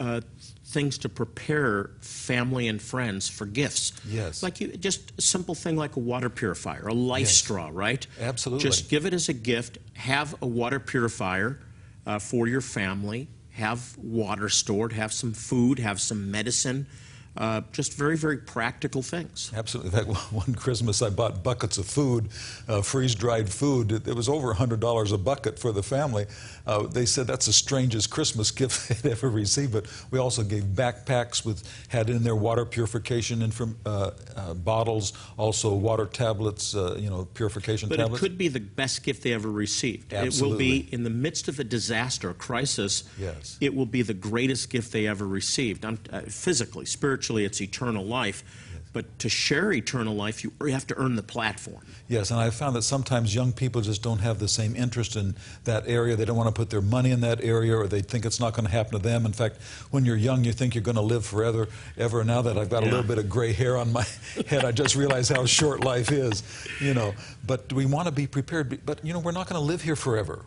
uh, 0.00 0.20
things 0.64 0.98
to 0.98 1.08
prepare 1.08 1.90
family 2.00 2.66
and 2.66 2.80
friends 2.82 3.28
for 3.28 3.46
gifts. 3.46 3.92
Yes. 4.08 4.42
Like 4.42 4.60
you, 4.60 4.68
just 4.76 5.12
a 5.18 5.22
simple 5.22 5.54
thing 5.54 5.76
like 5.76 5.96
a 5.96 6.00
water 6.00 6.28
purifier, 6.28 6.88
a 6.88 6.94
life 6.94 7.20
Yes. 7.20 7.36
straw, 7.36 7.70
right? 7.72 8.04
Absolutely. 8.20 8.62
Just 8.68 8.88
give 8.90 9.06
it 9.06 9.14
as 9.14 9.28
a 9.28 9.32
gift. 9.32 9.78
Have 9.94 10.34
a 10.42 10.46
water 10.46 10.80
purifier 10.80 11.60
uh, 12.06 12.18
for 12.18 12.46
your 12.46 12.60
family. 12.60 13.28
Have 13.52 13.96
water 13.98 14.48
stored. 14.48 14.92
Have 14.92 15.12
some 15.12 15.32
food. 15.32 15.78
Have 15.78 16.00
some 16.00 16.30
medicine. 16.30 16.86
Uh, 17.34 17.62
just 17.72 17.94
very, 17.94 18.16
very 18.16 18.36
practical 18.36 19.00
things. 19.00 19.50
Absolutely. 19.56 19.98
In 19.98 20.14
fact, 20.14 20.32
one 20.32 20.54
Christmas 20.54 21.00
I 21.00 21.08
bought 21.08 21.42
buckets 21.42 21.78
of 21.78 21.86
food, 21.86 22.28
uh, 22.68 22.82
freeze 22.82 23.14
dried 23.14 23.48
food. 23.48 23.90
It, 23.90 24.06
it 24.06 24.14
was 24.14 24.28
over 24.28 24.52
$100 24.52 25.12
a 25.12 25.18
bucket 25.18 25.58
for 25.58 25.72
the 25.72 25.82
family. 25.82 26.26
Uh, 26.66 26.82
they 26.82 27.06
said 27.06 27.26
that's 27.26 27.46
the 27.46 27.52
strangest 27.52 28.10
Christmas 28.10 28.50
gift 28.62 29.02
they'd 29.02 29.12
ever 29.12 29.30
received. 29.30 29.72
But 29.72 29.86
we 30.10 30.18
also 30.18 30.42
gave 30.42 30.64
backpacks 30.64 31.42
with, 31.42 31.66
had 31.88 32.10
in 32.10 32.22
there 32.22 32.36
water 32.36 32.66
purification 32.66 33.40
inform, 33.40 33.78
uh, 33.86 34.10
uh, 34.36 34.52
bottles, 34.52 35.14
also 35.38 35.74
water 35.74 36.04
tablets, 36.04 36.74
uh, 36.74 36.96
you 36.98 37.08
know, 37.08 37.24
purification 37.32 37.88
But 37.88 37.96
tablets. 37.96 38.22
it 38.22 38.26
could 38.28 38.36
be 38.36 38.48
the 38.48 38.60
best 38.60 39.02
gift 39.04 39.22
they 39.22 39.32
ever 39.32 39.50
received. 39.50 40.12
It 40.12 40.38
will 40.38 40.58
be 40.58 40.86
in 40.92 41.02
the 41.02 41.10
midst 41.10 41.48
of 41.48 41.58
a 41.58 41.64
disaster, 41.64 42.28
a 42.28 42.34
crisis. 42.34 43.04
Yes. 43.18 43.56
It 43.62 43.74
will 43.74 43.86
be 43.86 44.02
the 44.02 44.14
greatest 44.14 44.68
gift 44.68 44.92
they 44.92 45.06
ever 45.06 45.26
received. 45.26 45.86
Uh, 45.86 46.20
physically, 46.28 46.84
spiritually, 46.84 47.21
it's 47.30 47.60
eternal 47.60 48.04
life. 48.04 48.44
But 48.92 49.18
to 49.20 49.28
share 49.30 49.72
eternal 49.72 50.14
life, 50.14 50.44
you 50.44 50.52
you 50.60 50.72
have 50.72 50.86
to 50.88 50.98
earn 50.98 51.16
the 51.16 51.22
platform. 51.22 51.82
Yes, 52.08 52.30
and 52.30 52.38
I 52.38 52.50
found 52.50 52.76
that 52.76 52.82
sometimes 52.82 53.34
young 53.34 53.52
people 53.52 53.80
just 53.80 54.02
don't 54.02 54.18
have 54.18 54.38
the 54.38 54.48
same 54.48 54.76
interest 54.76 55.16
in 55.16 55.34
that 55.64 55.84
area. 55.86 56.14
They 56.14 56.26
don't 56.26 56.36
want 56.36 56.54
to 56.54 56.58
put 56.58 56.68
their 56.68 56.82
money 56.82 57.10
in 57.10 57.20
that 57.22 57.42
area, 57.42 57.74
or 57.74 57.86
they 57.86 58.02
think 58.02 58.26
it's 58.26 58.38
not 58.38 58.52
going 58.52 58.66
to 58.66 58.70
happen 58.70 58.92
to 58.92 58.98
them. 58.98 59.24
In 59.24 59.32
fact, 59.32 59.56
when 59.92 60.04
you're 60.04 60.16
young, 60.16 60.44
you 60.44 60.52
think 60.52 60.74
you're 60.74 60.84
going 60.84 60.96
to 60.96 61.00
live 61.00 61.24
forever. 61.24 61.68
Ever 61.96 62.22
now 62.22 62.42
that 62.42 62.58
I've 62.58 62.68
got 62.68 62.82
a 62.82 62.86
little 62.86 63.02
bit 63.02 63.16
of 63.16 63.30
gray 63.30 63.52
hair 63.52 63.78
on 63.78 63.92
my 63.92 64.04
head, 64.46 64.66
I 64.66 64.72
just 64.72 64.94
realize 64.94 65.30
how 65.30 65.46
short 65.46 65.82
life 65.84 66.12
is. 66.12 66.42
You 66.78 66.92
know, 66.92 67.14
but 67.46 67.72
we 67.72 67.86
want 67.86 68.08
to 68.08 68.12
be 68.12 68.26
prepared. 68.26 68.84
But 68.84 69.02
you 69.02 69.14
know, 69.14 69.20
we're 69.20 69.32
not 69.32 69.48
going 69.48 69.60
to 69.60 69.66
live 69.66 69.80
here 69.80 69.96
forever. 69.96 70.44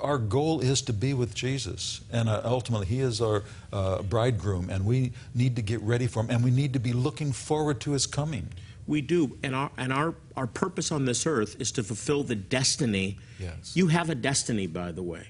Our 0.00 0.18
goal 0.18 0.60
is 0.60 0.82
to 0.82 0.92
be 0.92 1.14
with 1.14 1.34
Jesus, 1.34 2.00
and 2.10 2.28
uh, 2.28 2.40
ultimately, 2.44 2.86
He 2.86 3.00
is 3.00 3.20
our 3.20 3.44
uh, 3.72 4.02
bridegroom, 4.02 4.68
and 4.68 4.84
we 4.84 5.12
need 5.32 5.54
to 5.56 5.62
get 5.62 5.80
ready 5.80 6.08
for 6.08 6.24
Him, 6.24 6.30
and 6.30 6.42
we 6.42 6.50
need 6.50 6.72
to 6.72 6.80
be 6.80 6.92
looking 6.92 7.30
forward 7.30 7.80
to 7.82 7.92
His 7.92 8.04
coming. 8.04 8.48
We 8.88 9.00
do, 9.00 9.38
and 9.44 9.54
our 9.54 9.70
and 9.76 9.92
our 9.92 10.14
our 10.36 10.48
purpose 10.48 10.90
on 10.90 11.04
this 11.04 11.24
earth 11.24 11.60
is 11.60 11.70
to 11.72 11.84
fulfill 11.84 12.24
the 12.24 12.34
destiny. 12.34 13.18
Yes. 13.38 13.76
You 13.76 13.86
have 13.86 14.10
a 14.10 14.16
destiny, 14.16 14.66
by 14.66 14.90
the 14.90 15.04
way, 15.04 15.28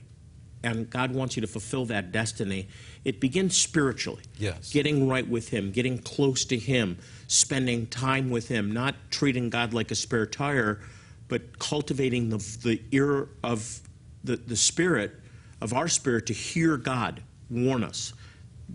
and 0.63 0.89
God 0.89 1.13
wants 1.13 1.37
you 1.37 1.43
to 1.43 1.47
fulfill 1.47 1.85
that 1.87 2.11
destiny. 2.11 2.69
It 3.05 3.21
begins 3.21 3.57
spiritually. 3.57 4.23
Yes. 4.39 4.73
Getting 4.73 5.07
right 5.07 5.29
with 5.29 5.51
Him, 5.51 5.71
getting 5.71 5.99
close 5.99 6.47
to 6.47 6.59
Him, 6.59 6.97
spending 7.27 7.89
time 7.89 8.31
with 8.31 8.49
Him, 8.49 8.73
not 8.73 8.95
treating 9.11 9.51
God 9.51 9.75
like 9.75 9.91
a 9.91 9.95
spare 9.95 10.27
tire, 10.27 10.81
but 11.29 11.59
cultivating 11.59 12.31
the 12.31 12.39
the 12.63 12.81
ear 12.91 13.29
of 13.45 13.81
the 14.27 14.37
the 14.37 14.57
spirit 14.57 15.21
of 15.61 15.73
our 15.73 15.89
spirit 15.89 16.27
to 16.27 16.33
hear 16.33 16.77
God 16.77 17.23
warn 17.51 17.83
us. 17.83 18.13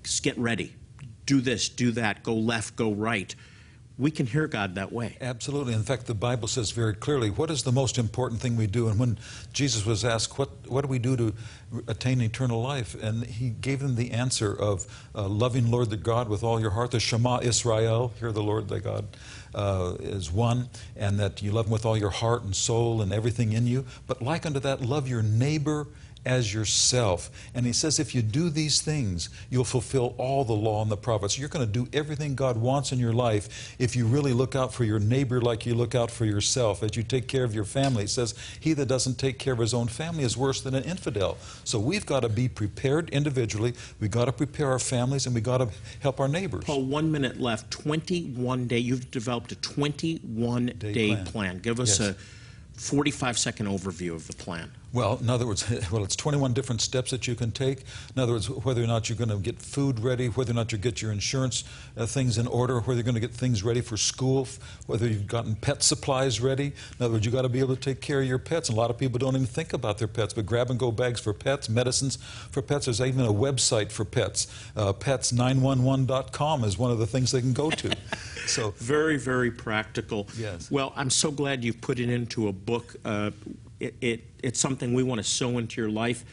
Just 0.04 0.24
get 0.24 0.38
ready. 0.38 0.76
Do 1.26 1.42
this. 1.42 1.70
Do 1.70 1.92
that. 1.92 2.24
Go 2.24 2.36
left. 2.36 2.76
Go 2.76 2.92
right. 2.92 3.36
We 4.02 4.10
can 4.10 4.26
hear 4.26 4.48
God 4.48 4.74
that 4.76 4.92
way. 4.92 5.16
Absolutely. 5.22 5.74
In 5.74 5.84
fact, 5.84 6.08
the 6.08 6.16
Bible 6.16 6.48
says 6.48 6.72
very 6.72 6.96
clearly 6.96 7.30
what 7.30 7.52
is 7.52 7.62
the 7.62 7.72
most 7.72 8.00
important 8.00 8.42
thing 8.42 8.58
we 8.58 8.66
do. 8.66 8.88
And 8.88 9.00
when 9.00 9.20
Jesus 9.54 9.86
was 9.86 10.04
asked, 10.04 10.40
What, 10.40 10.50
what 10.68 10.82
do 10.82 10.88
we 10.88 10.98
do 10.98 11.16
to 11.16 11.34
attain 11.88 12.20
eternal 12.20 12.64
life? 12.64 12.96
And 13.00 13.24
he 13.24 13.50
gave 13.50 13.80
them 13.80 13.96
the 13.96 14.10
answer 14.10 14.60
of 14.60 14.88
uh, 15.14 15.28
loving 15.28 15.70
Lord 15.70 15.92
the 15.92 15.98
God 15.98 16.30
with 16.30 16.42
all 16.42 16.60
your 16.60 16.72
heart, 16.72 16.90
the 16.90 17.00
Shema 17.00 17.42
Israel, 17.44 18.12
hear 18.20 18.32
the 18.32 18.42
Lord 18.42 18.70
thy 18.70 18.80
God, 18.80 19.06
uh, 19.54 19.94
as 19.98 20.32
one, 20.32 20.70
and 20.96 21.20
that 21.20 21.44
you 21.44 21.52
love 21.52 21.68
Him 21.68 21.72
with 21.72 21.86
all 21.86 21.96
your 21.96 22.10
heart 22.10 22.42
and 22.42 22.56
soul 22.56 23.04
and 23.04 23.14
everything 23.14 23.54
in 23.54 23.68
you. 23.68 23.86
But 24.08 24.20
like 24.20 24.48
unto 24.48 24.60
that, 24.62 24.82
love 24.82 25.08
your 25.08 25.22
neighbor 25.22 25.86
as 26.26 26.54
yourself. 26.54 27.30
And 27.56 27.66
he 27.66 27.74
says, 27.74 28.00
if 28.00 28.14
you 28.14 28.22
do 28.22 28.50
these 28.50 28.82
things, 28.82 29.30
you'll 29.50 29.64
fulfill 29.64 30.14
all 30.18 30.44
the 30.44 30.54
law 30.54 30.82
and 30.82 30.92
the 30.92 30.98
prophets. 30.98 31.38
You're 31.38 31.50
going 31.50 31.66
to 31.66 31.72
do 31.72 31.88
everything 31.98 32.36
God 32.36 32.58
wants 32.58 32.92
in 32.92 33.00
your 33.00 33.14
life 33.14 33.76
if 33.80 33.96
you 33.96 34.06
really 34.06 34.34
look 34.34 34.56
out 34.56 34.74
for 34.74 34.84
your 34.84 35.00
neighbor 35.00 35.42
like 35.42 35.66
you 35.66 35.74
look 35.74 35.96
out 35.96 36.12
for 36.12 36.26
yourself, 36.26 36.84
as 36.84 36.96
you 36.96 37.04
take 37.04 37.28
care 37.28 37.44
of 37.44 37.56
your 37.56 37.64
family. 37.64 38.04
It 38.04 38.10
says, 38.10 38.36
he 38.60 38.74
that 38.74 38.88
doesn't 38.88 39.18
take 39.18 39.40
care 39.40 39.54
of 39.54 39.60
his 39.60 39.74
own 39.74 39.88
family 39.88 40.24
is 40.24 40.38
worse 40.38 40.62
than 40.62 40.76
an 40.76 40.84
infidel. 40.84 41.38
So 41.64 41.80
we've 41.80 42.06
got 42.06 42.22
to 42.22 42.30
be 42.30 42.48
prepared 42.48 43.10
individually, 43.10 43.74
we've 44.00 44.12
got 44.12 44.26
to 44.26 44.32
prepare 44.32 44.70
our 44.72 44.80
families, 44.80 45.26
and 45.26 45.34
we've 45.36 45.44
got 45.44 45.58
to 45.58 45.70
help 46.02 46.20
our 46.20 46.28
neighbors. 46.28 46.64
Paul, 46.66 46.84
one 46.84 47.12
minute 47.12 47.40
left. 47.40 47.72
21 47.72 48.68
day, 48.68 48.78
you've 48.78 49.10
developed 49.12 49.52
a 49.52 49.56
21 49.56 50.68
day, 50.78 50.94
day 50.94 51.08
plan. 51.16 51.26
plan. 51.26 51.60
Give 51.60 51.80
us 51.80 52.00
yes. 52.00 52.10
a 52.10 52.16
45 52.80 53.38
second 53.38 53.68
overview 53.68 54.14
of 54.14 54.28
the 54.28 54.34
plan. 54.34 54.72
Well, 54.94 55.20
in 55.22 55.30
other 55.30 55.48
words, 55.48 55.66
well, 55.92 56.04
it's 56.04 56.16
21 56.16 56.54
different 56.54 56.82
steps 56.82 57.12
that 57.12 57.28
you 57.28 57.36
can 57.36 57.52
take. 57.52 57.84
In 58.16 58.22
other 58.22 58.34
words, 58.34 58.50
whether 58.50 58.84
or 58.84 58.88
not 58.88 59.10
you're 59.10 59.18
going 59.18 59.30
to 59.30 59.38
get 59.38 59.60
food 59.60 60.00
ready, 60.00 60.28
whether 60.28 60.52
or 60.52 60.56
not 60.56 60.72
you 60.72 60.78
get 60.78 61.02
your 61.02 61.12
insurance 61.12 61.64
uh, 61.96 62.06
things 62.06 62.38
in 62.38 62.48
order, 62.48 62.80
whether 62.80 62.96
you're 62.96 63.04
going 63.04 63.16
to 63.16 63.22
get 63.22 63.32
things 63.32 63.64
ready 63.64 63.82
for 63.82 63.96
school, 63.96 64.48
whether 64.88 65.08
you've 65.08 65.28
gotten 65.28 65.56
pet 65.56 65.82
supplies 65.84 66.42
ready. 66.42 66.74
In 67.00 67.06
other 67.06 67.14
words, 67.14 67.26
you've 67.26 67.34
got 67.34 67.44
to 67.44 67.50
be 67.50 67.60
able 67.60 67.76
to 67.76 67.82
take 67.82 68.02
care 68.02 68.22
of 68.22 68.28
your 68.28 68.40
pets. 68.40 68.70
And 68.70 68.78
a 68.78 68.82
lot 68.82 68.90
of 68.90 68.98
people 68.98 69.18
don't 69.18 69.36
even 69.36 69.48
think 69.48 69.74
about 69.74 69.98
their 69.98 70.08
pets, 70.08 70.34
but 70.34 70.46
grab 70.46 70.70
and 70.70 70.80
go 70.80 70.92
bags 70.92 71.20
for 71.20 71.34
pets, 71.34 71.70
medicines 71.70 72.18
for 72.50 72.62
pets. 72.62 72.86
There's 72.86 73.02
even 73.02 73.26
a 73.26 73.34
website 73.34 73.92
for 73.92 74.04
pets. 74.04 74.48
Uh, 74.76 74.92
pets911.com 74.94 76.64
is 76.64 76.78
one 76.78 76.92
of 76.92 77.00
the 77.00 77.08
things 77.08 77.32
they 77.32 77.42
can 77.42 77.54
go 77.54 77.70
to. 77.72 77.96
so 78.46 78.72
very, 78.78 79.18
very 79.18 79.52
practical. 79.52 80.28
Yes. 80.38 80.70
Well, 80.70 80.92
I'm 80.98 81.10
so 81.10 81.32
glad 81.32 81.64
you 81.64 81.74
put 81.74 82.00
it 82.00 82.10
into 82.10 82.50
a 82.50 82.52
book. 82.52 82.96
Uh, 83.06 83.32
it, 83.82 83.96
it, 84.00 84.24
it's 84.44 84.60
something 84.60 84.94
we 84.94 85.04
want 85.04 85.20
to 85.20 85.24
sow 85.24 85.58
into 85.58 85.82
your 85.82 85.89
life 85.89 86.24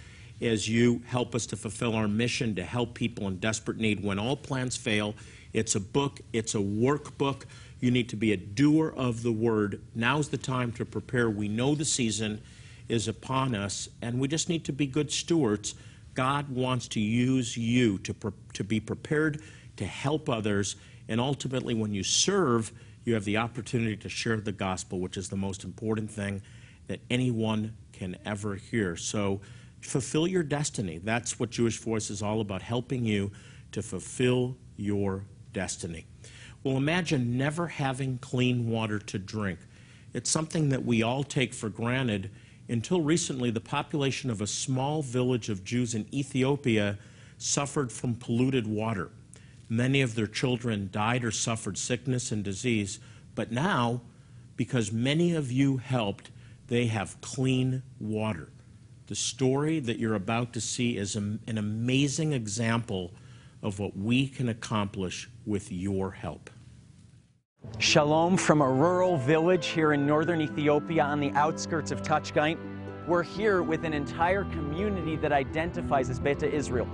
as 0.40 0.68
you 0.68 1.02
help 1.06 1.34
us 1.34 1.46
to 1.46 1.56
fulfill 1.56 1.94
our 1.94 2.06
mission 2.06 2.54
to 2.54 2.62
help 2.62 2.94
people 2.94 3.26
in 3.26 3.38
desperate 3.38 3.78
need. 3.78 4.04
When 4.04 4.18
all 4.18 4.36
plans 4.36 4.76
fail, 4.76 5.14
it's 5.52 5.74
a 5.74 5.80
book, 5.80 6.20
it's 6.32 6.54
a 6.54 6.58
workbook. 6.58 7.44
You 7.80 7.90
need 7.90 8.08
to 8.10 8.16
be 8.16 8.32
a 8.32 8.36
doer 8.36 8.92
of 8.96 9.22
the 9.22 9.32
word. 9.32 9.80
Now's 9.94 10.28
the 10.28 10.36
time 10.36 10.72
to 10.72 10.84
prepare. 10.84 11.30
We 11.30 11.48
know 11.48 11.74
the 11.74 11.84
season 11.84 12.42
is 12.88 13.08
upon 13.08 13.54
us, 13.54 13.88
and 14.02 14.20
we 14.20 14.28
just 14.28 14.48
need 14.48 14.64
to 14.66 14.72
be 14.72 14.86
good 14.86 15.10
stewards. 15.10 15.74
God 16.14 16.50
wants 16.50 16.86
to 16.88 17.00
use 17.00 17.56
you 17.56 17.98
to, 17.98 18.12
pre- 18.12 18.32
to 18.54 18.64
be 18.64 18.78
prepared 18.78 19.42
to 19.76 19.86
help 19.86 20.28
others, 20.28 20.76
and 21.08 21.20
ultimately, 21.20 21.74
when 21.74 21.94
you 21.94 22.02
serve, 22.02 22.72
you 23.04 23.14
have 23.14 23.24
the 23.24 23.38
opportunity 23.38 23.96
to 23.96 24.08
share 24.08 24.36
the 24.38 24.52
gospel, 24.52 25.00
which 25.00 25.16
is 25.16 25.28
the 25.28 25.36
most 25.36 25.64
important 25.64 26.10
thing 26.10 26.42
that 26.88 27.00
anyone 27.10 27.76
can 27.92 28.16
ever 28.24 28.56
hear. 28.56 28.96
So 28.96 29.40
fulfill 29.80 30.26
your 30.26 30.42
destiny. 30.42 30.98
That's 30.98 31.38
what 31.38 31.50
Jewish 31.50 31.78
Voice 31.78 32.10
is 32.10 32.22
all 32.22 32.40
about, 32.40 32.62
helping 32.62 33.04
you 33.04 33.30
to 33.72 33.82
fulfill 33.82 34.56
your 34.76 35.24
destiny. 35.52 36.06
Well, 36.64 36.76
imagine 36.76 37.36
never 37.36 37.68
having 37.68 38.18
clean 38.18 38.68
water 38.68 38.98
to 38.98 39.18
drink. 39.18 39.60
It's 40.12 40.30
something 40.30 40.70
that 40.70 40.84
we 40.84 41.02
all 41.02 41.22
take 41.22 41.54
for 41.54 41.68
granted. 41.68 42.30
Until 42.68 43.00
recently, 43.00 43.50
the 43.50 43.60
population 43.60 44.30
of 44.30 44.40
a 44.40 44.46
small 44.46 45.02
village 45.02 45.48
of 45.48 45.64
Jews 45.64 45.94
in 45.94 46.06
Ethiopia 46.12 46.98
suffered 47.36 47.92
from 47.92 48.14
polluted 48.14 48.66
water. 48.66 49.10
Many 49.68 50.00
of 50.00 50.14
their 50.14 50.26
children 50.26 50.88
died 50.90 51.24
or 51.24 51.30
suffered 51.30 51.78
sickness 51.78 52.32
and 52.32 52.42
disease. 52.42 52.98
But 53.34 53.52
now, 53.52 54.00
because 54.56 54.90
many 54.90 55.34
of 55.34 55.52
you 55.52 55.76
helped, 55.76 56.30
they 56.68 56.86
have 56.86 57.20
clean 57.20 57.82
water. 57.98 58.52
The 59.06 59.14
story 59.14 59.80
that 59.80 59.98
you're 59.98 60.14
about 60.14 60.52
to 60.52 60.60
see 60.60 60.96
is 60.96 61.16
an 61.16 61.40
amazing 61.46 62.32
example 62.32 63.12
of 63.62 63.78
what 63.78 63.96
we 63.96 64.28
can 64.28 64.48
accomplish 64.50 65.28
with 65.46 65.72
your 65.72 66.10
help. 66.10 66.50
Shalom 67.78 68.36
from 68.36 68.60
a 68.60 68.70
rural 68.70 69.16
village 69.16 69.66
here 69.68 69.92
in 69.92 70.06
northern 70.06 70.40
Ethiopia 70.40 71.02
on 71.02 71.20
the 71.20 71.30
outskirts 71.32 71.90
of 71.90 72.02
Tachgaint. 72.02 72.58
We're 73.06 73.22
here 73.22 73.62
with 73.62 73.84
an 73.84 73.94
entire 73.94 74.44
community 74.44 75.16
that 75.16 75.32
identifies 75.32 76.10
as 76.10 76.20
Beta 76.20 76.50
Israel 76.50 76.88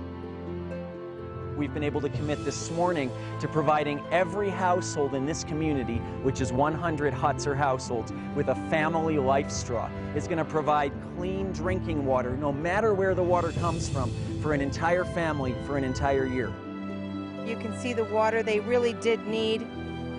we've 1.55 1.73
been 1.73 1.83
able 1.83 2.01
to 2.01 2.09
commit 2.09 2.43
this 2.43 2.69
morning 2.71 3.11
to 3.39 3.47
providing 3.47 4.03
every 4.11 4.49
household 4.49 5.15
in 5.15 5.25
this 5.25 5.43
community, 5.43 5.97
which 6.23 6.41
is 6.41 6.51
100 6.51 7.13
huts 7.13 7.47
or 7.47 7.55
households, 7.55 8.13
with 8.35 8.49
a 8.49 8.55
family 8.69 9.17
life 9.17 9.49
straw. 9.49 9.89
It's 10.15 10.27
going 10.27 10.37
to 10.37 10.45
provide 10.45 10.91
clean 11.17 11.51
drinking 11.51 12.05
water, 12.05 12.35
no 12.37 12.51
matter 12.51 12.93
where 12.93 13.15
the 13.15 13.23
water 13.23 13.51
comes 13.53 13.89
from, 13.89 14.11
for 14.41 14.53
an 14.53 14.61
entire 14.61 15.05
family 15.05 15.55
for 15.65 15.77
an 15.77 15.83
entire 15.83 16.25
year. 16.25 16.53
You 17.45 17.55
can 17.57 17.77
see 17.79 17.93
the 17.93 18.05
water 18.05 18.43
they 18.43 18.59
really 18.59 18.93
did 18.93 19.25
need, 19.27 19.65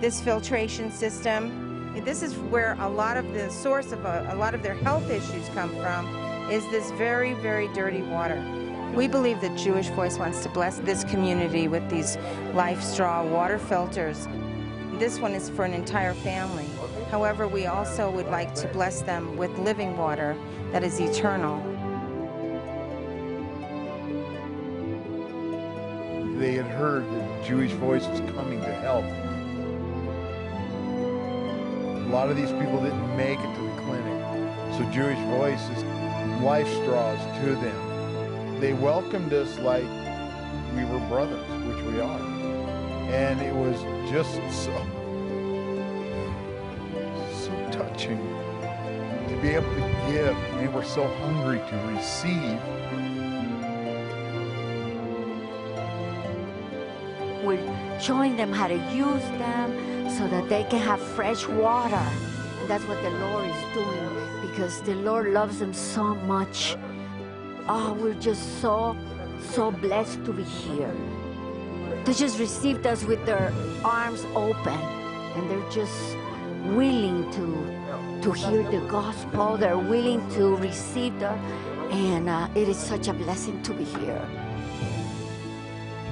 this 0.01 0.21
filtration 0.21 0.91
system. 0.91 1.93
This 2.05 2.21
is 2.21 2.35
where 2.35 2.75
a 2.79 2.87
lot 2.87 3.17
of 3.17 3.33
the 3.33 3.49
source 3.49 3.91
of 3.91 4.05
a, 4.05 4.29
a 4.31 4.35
lot 4.35 4.53
of 4.53 4.63
their 4.63 4.75
health 4.75 5.09
issues 5.09 5.49
come 5.49 5.69
from, 5.77 6.07
is 6.49 6.63
this 6.71 6.91
very, 6.91 7.33
very 7.33 7.67
dirty 7.73 8.01
water. 8.01 8.41
We 8.97 9.07
believe 9.07 9.41
that 9.41 9.55
Jewish 9.55 9.89
Voice 9.89 10.17
wants 10.17 10.41
to 10.41 10.49
bless 10.49 10.79
this 10.79 11.03
community 11.03 11.67
with 11.67 11.87
these 11.87 12.17
life 12.55 12.81
straw 12.81 13.23
water 13.23 13.59
filters. 13.59 14.27
This 14.93 15.19
one 15.19 15.33
is 15.33 15.51
for 15.51 15.65
an 15.65 15.73
entire 15.75 16.15
family. 16.15 16.65
However, 17.11 17.47
we 17.47 17.67
also 17.67 18.09
would 18.09 18.25
like 18.25 18.55
to 18.55 18.67
bless 18.69 19.03
them 19.03 19.37
with 19.37 19.55
living 19.59 19.95
water 19.95 20.35
that 20.71 20.83
is 20.83 20.99
eternal. 20.99 21.59
They 26.39 26.53
had 26.53 26.65
heard 26.65 27.05
that 27.11 27.45
Jewish 27.45 27.73
Voice 27.73 28.07
was 28.07 28.19
coming 28.31 28.61
to 28.61 28.73
help. 28.73 29.05
A 31.93 32.09
lot 32.09 32.31
of 32.31 32.35
these 32.35 32.51
people 32.53 32.81
didn't 32.81 33.15
make 33.15 33.37
it 33.37 33.55
to 33.57 33.61
the 33.61 33.81
clinic, 33.83 34.75
so 34.75 34.89
Jewish 34.91 35.19
Voice 35.37 35.61
is 35.77 35.83
life 36.41 36.67
straws 36.67 37.19
to 37.43 37.53
them 37.57 37.86
they 38.59 38.73
welcomed 38.73 39.33
us 39.33 39.57
like 39.59 39.85
we 40.75 40.83
were 40.85 40.99
brothers, 41.07 41.47
which 41.65 41.83
we 41.85 41.99
are. 41.99 42.19
And 43.09 43.39
it 43.41 43.53
was 43.53 43.79
just 44.11 44.33
so, 44.63 44.73
so 47.45 47.69
touching 47.71 48.17
to 49.29 49.37
be 49.41 49.49
able 49.49 49.69
to 49.75 50.11
give. 50.11 50.35
They 50.59 50.67
were 50.67 50.83
so 50.83 51.07
hungry 51.19 51.59
to 51.69 51.75
receive. 51.93 52.59
We're 57.43 57.99
showing 57.99 58.35
them 58.35 58.51
how 58.51 58.67
to 58.67 58.77
use 58.93 59.23
them 59.37 60.09
so 60.09 60.27
that 60.27 60.49
they 60.49 60.63
can 60.63 60.79
have 60.79 60.99
fresh 60.99 61.47
water. 61.47 61.95
And 61.95 62.69
that's 62.69 62.83
what 62.85 63.01
the 63.03 63.11
Lord 63.11 63.47
is 63.47 63.73
doing 63.73 64.17
because 64.41 64.81
the 64.81 64.95
Lord 64.95 65.27
loves 65.27 65.59
them 65.59 65.73
so 65.73 66.15
much. 66.15 66.75
Oh, 67.69 67.91
we're 67.99 68.13
just 68.13 68.61
so, 68.61 68.95
so 69.51 69.71
blessed 69.71 70.23
to 70.23 70.31
be 70.31 70.43
here. 70.43 70.95
They 72.05 72.13
just 72.13 72.39
received 72.39 72.87
us 72.87 73.03
with 73.03 73.25
their 73.25 73.51
arms 73.83 74.23
open, 74.35 74.79
and 75.35 75.51
they're 75.51 75.69
just 75.69 76.15
willing 76.67 77.29
to, 77.33 78.21
to 78.21 78.31
hear 78.31 78.63
the 78.71 78.79
gospel. 78.87 79.57
They're 79.57 79.77
willing 79.77 80.25
to 80.35 80.55
receive 80.55 81.19
the, 81.19 81.31
and 81.91 82.29
uh, 82.29 82.47
it 82.55 82.69
is 82.69 82.77
such 82.77 83.09
a 83.09 83.13
blessing 83.13 83.61
to 83.63 83.73
be 83.73 83.83
here. 83.83 84.25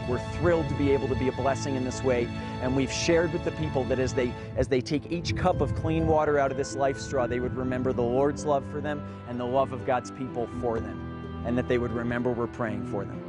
We're 0.09 0.19
thrilled 0.33 0.67
to 0.67 0.75
be 0.75 0.91
able 0.91 1.07
to 1.07 1.15
be 1.15 1.29
a 1.29 1.31
blessing 1.31 1.77
in 1.77 1.85
this 1.85 2.03
way, 2.03 2.27
and 2.63 2.75
we've 2.75 2.91
shared 2.91 3.31
with 3.31 3.45
the 3.45 3.51
people 3.51 3.85
that 3.85 3.97
as 3.97 4.13
they 4.13 4.33
as 4.57 4.67
they 4.67 4.81
take 4.81 5.09
each 5.09 5.37
cup 5.37 5.61
of 5.61 5.73
clean 5.73 6.05
water 6.05 6.37
out 6.37 6.51
of 6.51 6.57
this 6.57 6.75
life 6.75 6.99
straw, 6.99 7.27
they 7.27 7.39
would 7.39 7.55
remember 7.55 7.93
the 7.93 8.03
Lord's 8.03 8.43
love 8.43 8.65
for 8.69 8.81
them 8.81 9.01
and 9.29 9.39
the 9.39 9.45
love 9.45 9.71
of 9.71 9.85
God's 9.85 10.11
people 10.11 10.49
for 10.59 10.81
them 10.81 11.14
and 11.45 11.57
that 11.57 11.67
they 11.67 11.77
would 11.77 11.91
remember 11.91 12.31
we're 12.31 12.47
praying 12.47 12.85
for 12.87 13.05
them. 13.05 13.21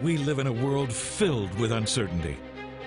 We 0.00 0.16
live 0.16 0.38
in 0.38 0.46
a 0.46 0.52
world 0.52 0.92
filled 0.92 1.52
with 1.58 1.72
uncertainty. 1.72 2.36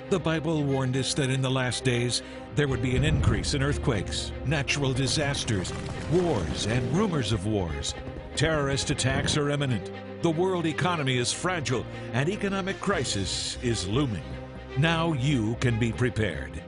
The 0.10 0.20
Bible 0.20 0.64
warned 0.64 0.96
us 0.96 1.14
that 1.16 1.30
in 1.30 1.42
the 1.42 1.52
last 1.52 1.84
days 1.84 2.22
there 2.56 2.70
would 2.70 2.82
be 2.82 2.96
an 2.96 3.04
increase 3.04 3.54
in 3.54 3.62
earthquakes, 3.62 4.32
natural 4.46 4.94
disasters, 4.94 5.74
wars, 6.12 6.68
and 6.68 6.96
rumors 6.96 7.34
of 7.34 7.46
wars. 7.46 7.96
Terrorist 8.36 8.92
attacks 8.92 9.36
are 9.36 9.50
imminent. 9.50 9.92
The 10.22 10.30
world 10.30 10.68
economy 10.68 11.18
is 11.18 11.34
fragile 11.34 11.84
and 12.14 12.30
economic 12.30 12.80
crisis 12.80 13.58
is 13.64 13.88
looming. 13.88 14.24
Now 14.78 15.14
you 15.14 15.56
can 15.60 15.80
be 15.80 15.92
prepared. 15.92 16.62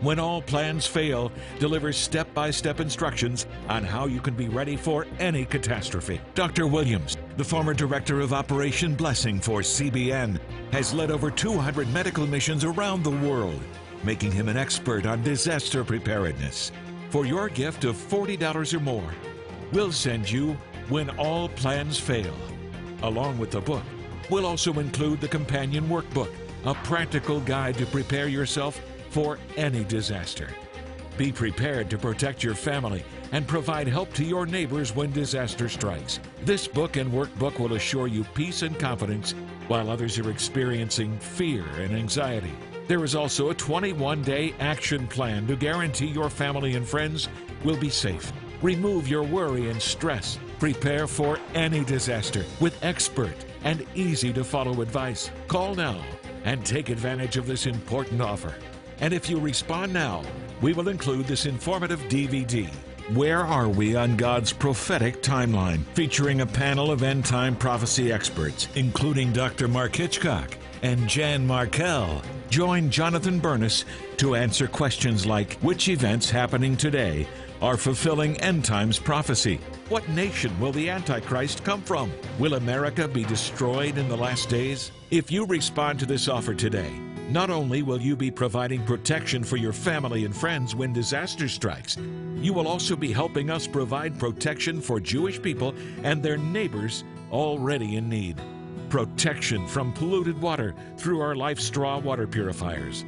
When 0.00 0.20
All 0.20 0.40
Plans 0.40 0.86
Fail 0.86 1.32
delivers 1.58 1.96
step 1.96 2.32
by 2.32 2.52
step 2.52 2.78
instructions 2.78 3.46
on 3.68 3.82
how 3.82 4.06
you 4.06 4.20
can 4.20 4.34
be 4.34 4.48
ready 4.48 4.76
for 4.76 5.08
any 5.18 5.44
catastrophe. 5.44 6.20
Dr. 6.36 6.68
Williams, 6.68 7.16
the 7.36 7.44
former 7.44 7.74
director 7.74 8.20
of 8.20 8.32
Operation 8.32 8.94
Blessing 8.94 9.40
for 9.40 9.62
CBN, 9.62 10.38
has 10.70 10.94
led 10.94 11.10
over 11.10 11.28
200 11.28 11.92
medical 11.92 12.24
missions 12.24 12.64
around 12.64 13.02
the 13.02 13.10
world, 13.10 13.60
making 14.04 14.30
him 14.30 14.48
an 14.48 14.56
expert 14.56 15.06
on 15.06 15.24
disaster 15.24 15.82
preparedness. 15.82 16.70
For 17.10 17.26
your 17.26 17.48
gift 17.48 17.82
of 17.82 17.96
$40 17.96 18.74
or 18.74 18.80
more, 18.80 19.14
we'll 19.72 19.90
send 19.90 20.30
you 20.30 20.56
When 20.88 21.10
All 21.18 21.48
Plans 21.48 21.98
Fail. 21.98 22.36
Along 23.02 23.38
with 23.38 23.50
the 23.50 23.60
book, 23.60 23.82
we'll 24.30 24.46
also 24.46 24.72
include 24.74 25.20
the 25.20 25.28
companion 25.28 25.88
workbook, 25.88 26.32
a 26.64 26.74
practical 26.74 27.40
guide 27.40 27.76
to 27.78 27.86
prepare 27.86 28.28
yourself 28.28 28.80
for 29.10 29.38
any 29.56 29.84
disaster. 29.84 30.48
Be 31.18 31.32
prepared 31.32 31.90
to 31.90 31.98
protect 31.98 32.42
your 32.42 32.54
family 32.54 33.04
and 33.32 33.46
provide 33.46 33.88
help 33.88 34.12
to 34.14 34.24
your 34.24 34.46
neighbors 34.46 34.94
when 34.94 35.10
disaster 35.12 35.68
strikes. 35.68 36.20
This 36.44 36.66
book 36.66 36.96
and 36.96 37.10
workbook 37.12 37.58
will 37.58 37.74
assure 37.74 38.06
you 38.06 38.24
peace 38.34 38.62
and 38.62 38.78
confidence 38.78 39.34
while 39.68 39.90
others 39.90 40.18
are 40.18 40.30
experiencing 40.30 41.18
fear 41.18 41.64
and 41.78 41.94
anxiety. 41.94 42.52
There 42.88 43.04
is 43.04 43.14
also 43.14 43.50
a 43.50 43.54
21 43.54 44.22
day 44.22 44.54
action 44.60 45.06
plan 45.06 45.46
to 45.48 45.56
guarantee 45.56 46.06
your 46.06 46.30
family 46.30 46.76
and 46.76 46.86
friends 46.86 47.28
will 47.64 47.76
be 47.76 47.90
safe. 47.90 48.32
Remove 48.62 49.08
your 49.08 49.22
worry 49.22 49.70
and 49.70 49.80
stress. 49.80 50.38
Prepare 50.62 51.08
for 51.08 51.40
any 51.56 51.82
disaster 51.82 52.44
with 52.60 52.78
expert 52.84 53.34
and 53.64 53.84
easy 53.96 54.32
to 54.32 54.44
follow 54.44 54.80
advice. 54.80 55.28
Call 55.48 55.74
now 55.74 56.00
and 56.44 56.64
take 56.64 56.88
advantage 56.88 57.36
of 57.36 57.48
this 57.48 57.66
important 57.66 58.20
offer. 58.20 58.54
And 59.00 59.12
if 59.12 59.28
you 59.28 59.40
respond 59.40 59.92
now, 59.92 60.22
we 60.60 60.72
will 60.72 60.88
include 60.88 61.26
this 61.26 61.46
informative 61.46 61.98
DVD. 62.02 62.72
Where 63.12 63.40
are 63.40 63.68
we 63.68 63.96
on 63.96 64.16
God's 64.16 64.52
prophetic 64.52 65.20
timeline? 65.20 65.82
Featuring 65.94 66.42
a 66.42 66.46
panel 66.46 66.92
of 66.92 67.02
end 67.02 67.24
time 67.24 67.56
prophecy 67.56 68.12
experts, 68.12 68.68
including 68.76 69.32
Dr. 69.32 69.66
Mark 69.66 69.96
Hitchcock 69.96 70.56
and 70.82 71.08
Jan 71.08 71.46
Markell. 71.46 72.22
Join 72.50 72.90
Jonathan 72.90 73.38
Bernis 73.38 73.84
to 74.18 74.34
answer 74.34 74.66
questions 74.66 75.24
like 75.24 75.54
which 75.60 75.88
events 75.88 76.28
happening 76.28 76.76
today 76.76 77.26
are 77.62 77.76
fulfilling 77.76 78.36
end 78.40 78.64
times 78.64 78.98
prophecy? 78.98 79.60
What 79.88 80.08
nation 80.08 80.58
will 80.58 80.72
the 80.72 80.90
Antichrist 80.90 81.62
come 81.62 81.80
from? 81.80 82.12
Will 82.38 82.54
America 82.54 83.06
be 83.06 83.24
destroyed 83.24 83.96
in 83.96 84.08
the 84.08 84.16
last 84.16 84.48
days? 84.48 84.90
If 85.12 85.30
you 85.30 85.46
respond 85.46 86.00
to 86.00 86.06
this 86.06 86.28
offer 86.28 86.54
today, 86.54 86.90
not 87.30 87.50
only 87.50 87.82
will 87.82 88.00
you 88.00 88.16
be 88.16 88.30
providing 88.30 88.84
protection 88.84 89.44
for 89.44 89.56
your 89.56 89.72
family 89.72 90.24
and 90.24 90.36
friends 90.36 90.74
when 90.74 90.92
disaster 90.92 91.48
strikes, 91.48 91.96
you 92.36 92.52
will 92.52 92.66
also 92.66 92.96
be 92.96 93.12
helping 93.12 93.48
us 93.48 93.66
provide 93.68 94.18
protection 94.18 94.80
for 94.80 94.98
Jewish 94.98 95.40
people 95.40 95.72
and 96.02 96.22
their 96.22 96.36
neighbors 96.36 97.04
already 97.30 97.96
in 97.96 98.08
need. 98.08 98.40
Protection 98.92 99.66
from 99.66 99.90
polluted 99.94 100.38
water 100.38 100.74
through 100.98 101.22
our 101.22 101.34
Life 101.34 101.58
Straw 101.58 101.98
water 101.98 102.26
purifiers. 102.26 103.06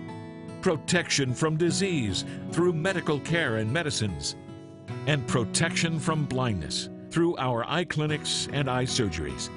Protection 0.63 1.35
from 1.35 1.59
disease 1.59 2.25
through 2.53 2.73
medical 2.73 3.21
care 3.21 3.57
and 3.57 3.71
medicines. 3.71 4.35
And 5.07 5.29
protection 5.29 6.01
from 6.01 6.25
blindness 6.25 6.89
through 7.11 7.37
our 7.37 7.67
eye 7.69 7.85
clinics 7.85 8.49
and 8.55 8.71
eye 8.71 8.87
surgeries. 8.87 9.51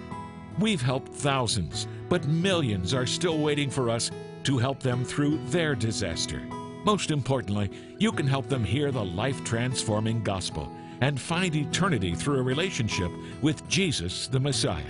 We've 0.60 0.82
helped 0.82 1.14
thousands, 1.14 1.88
but 2.10 2.28
millions 2.28 2.94
are 2.94 3.06
still 3.06 3.38
waiting 3.38 3.70
for 3.70 3.90
us 3.90 4.12
to 4.44 4.58
help 4.58 4.82
them 4.82 5.06
through 5.06 5.38
their 5.46 5.76
disaster. 5.76 6.42
Most 6.84 7.10
importantly, 7.10 7.72
you 8.00 8.12
can 8.12 8.28
help 8.28 8.50
them 8.50 8.66
hear 8.66 8.92
the 8.92 9.06
life 9.06 9.46
transforming 9.46 10.22
gospel 10.24 10.70
and 11.00 11.18
find 11.18 11.56
eternity 11.56 12.14
through 12.16 12.40
a 12.40 12.44
relationship 12.44 13.14
with 13.42 13.66
Jesus 13.70 14.28
the 14.28 14.42
Messiah. 14.42 14.84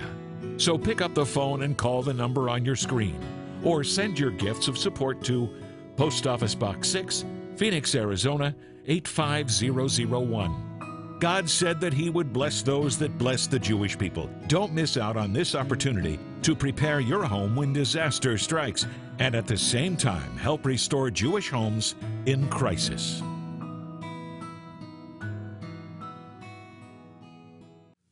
So 0.57 0.77
pick 0.77 1.01
up 1.01 1.13
the 1.13 1.25
phone 1.25 1.63
and 1.63 1.77
call 1.77 2.01
the 2.01 2.13
number 2.13 2.49
on 2.49 2.65
your 2.65 2.75
screen, 2.75 3.19
or 3.63 3.83
send 3.83 4.19
your 4.19 4.31
gifts 4.31 4.67
of 4.67 4.77
support 4.77 5.23
to 5.25 5.49
Post 5.95 6.27
Office 6.27 6.55
Box 6.55 6.89
6, 6.89 7.25
Phoenix, 7.55 7.95
Arizona 7.95 8.55
85001. 8.85 10.63
God 11.19 11.49
said 11.49 11.81
that 11.81 11.93
He 11.93 12.11
would 12.11 12.31
bless 12.31 12.61
those 12.61 12.97
that 12.99 13.17
bless 13.17 13.47
the 13.47 13.57
Jewish 13.57 13.97
people. 13.97 14.29
Don't 14.47 14.73
miss 14.73 14.97
out 14.97 15.17
on 15.17 15.33
this 15.33 15.55
opportunity 15.55 16.19
to 16.43 16.55
prepare 16.55 16.99
your 16.99 17.23
home 17.23 17.55
when 17.55 17.73
disaster 17.73 18.37
strikes 18.37 18.85
and 19.19 19.33
at 19.33 19.47
the 19.47 19.57
same 19.57 19.97
time 19.97 20.37
help 20.37 20.65
restore 20.65 21.09
Jewish 21.09 21.49
homes 21.49 21.95
in 22.27 22.47
crisis. 22.49 23.23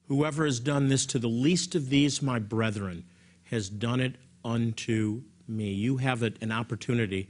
Whoever 0.07 0.45
has 0.45 0.59
done 0.59 0.89
this 0.89 1.05
to 1.07 1.19
the 1.19 1.27
least 1.27 1.75
of 1.75 1.89
these, 1.89 2.21
my 2.21 2.39
brethren, 2.39 3.05
has 3.45 3.69
done 3.69 3.99
it 3.99 4.15
unto 4.43 5.23
me. 5.47 5.71
You 5.71 5.97
have 5.97 6.21
an 6.21 6.51
opportunity. 6.51 7.27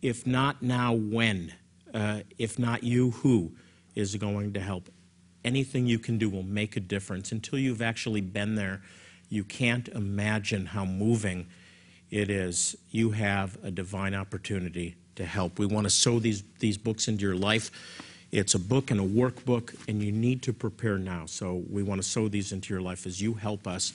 If 0.00 0.26
not 0.26 0.62
now, 0.62 0.92
when? 0.94 1.52
Uh, 1.92 2.20
if 2.38 2.58
not 2.58 2.84
you, 2.84 3.10
who 3.10 3.52
is 3.94 4.14
going 4.16 4.52
to 4.52 4.60
help? 4.60 4.88
Anything 5.44 5.86
you 5.86 5.98
can 5.98 6.18
do 6.18 6.30
will 6.30 6.44
make 6.44 6.76
a 6.76 6.80
difference. 6.80 7.32
Until 7.32 7.58
you've 7.58 7.82
actually 7.82 8.20
been 8.20 8.54
there, 8.54 8.82
you 9.28 9.42
can't 9.44 9.88
imagine 9.88 10.66
how 10.66 10.84
moving 10.84 11.48
it 12.10 12.30
is. 12.30 12.76
You 12.90 13.10
have 13.10 13.58
a 13.64 13.70
divine 13.70 14.14
opportunity 14.14 14.96
to 15.16 15.24
help. 15.24 15.58
We 15.58 15.66
want 15.66 15.84
to 15.84 15.90
sow 15.90 16.18
these, 16.18 16.44
these 16.60 16.78
books 16.78 17.08
into 17.08 17.22
your 17.22 17.34
life. 17.34 17.70
It's 18.32 18.54
a 18.54 18.58
book 18.58 18.90
and 18.90 18.98
a 18.98 19.04
workbook, 19.04 19.76
and 19.88 20.02
you 20.02 20.10
need 20.10 20.42
to 20.44 20.54
prepare 20.54 20.96
now. 20.96 21.26
So 21.26 21.62
we 21.70 21.82
want 21.82 22.02
to 22.02 22.08
sow 22.08 22.28
these 22.28 22.50
into 22.50 22.72
your 22.72 22.80
life 22.80 23.04
as 23.04 23.20
you 23.20 23.34
help 23.34 23.66
us 23.66 23.92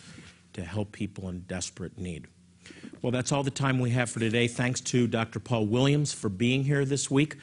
to 0.53 0.63
help 0.63 0.91
people 0.91 1.27
in 1.29 1.39
desperate 1.41 1.97
need. 1.97 2.27
Well, 3.01 3.11
that's 3.11 3.31
all 3.31 3.41
the 3.41 3.49
time 3.49 3.79
we 3.79 3.89
have 3.91 4.11
for 4.11 4.19
today. 4.19 4.47
Thanks 4.47 4.79
to 4.81 5.07
Dr. 5.07 5.39
Paul 5.39 5.65
Williams 5.65 6.13
for 6.13 6.29
being 6.29 6.63
here 6.63 6.85
this 6.85 7.09
week. 7.09 7.37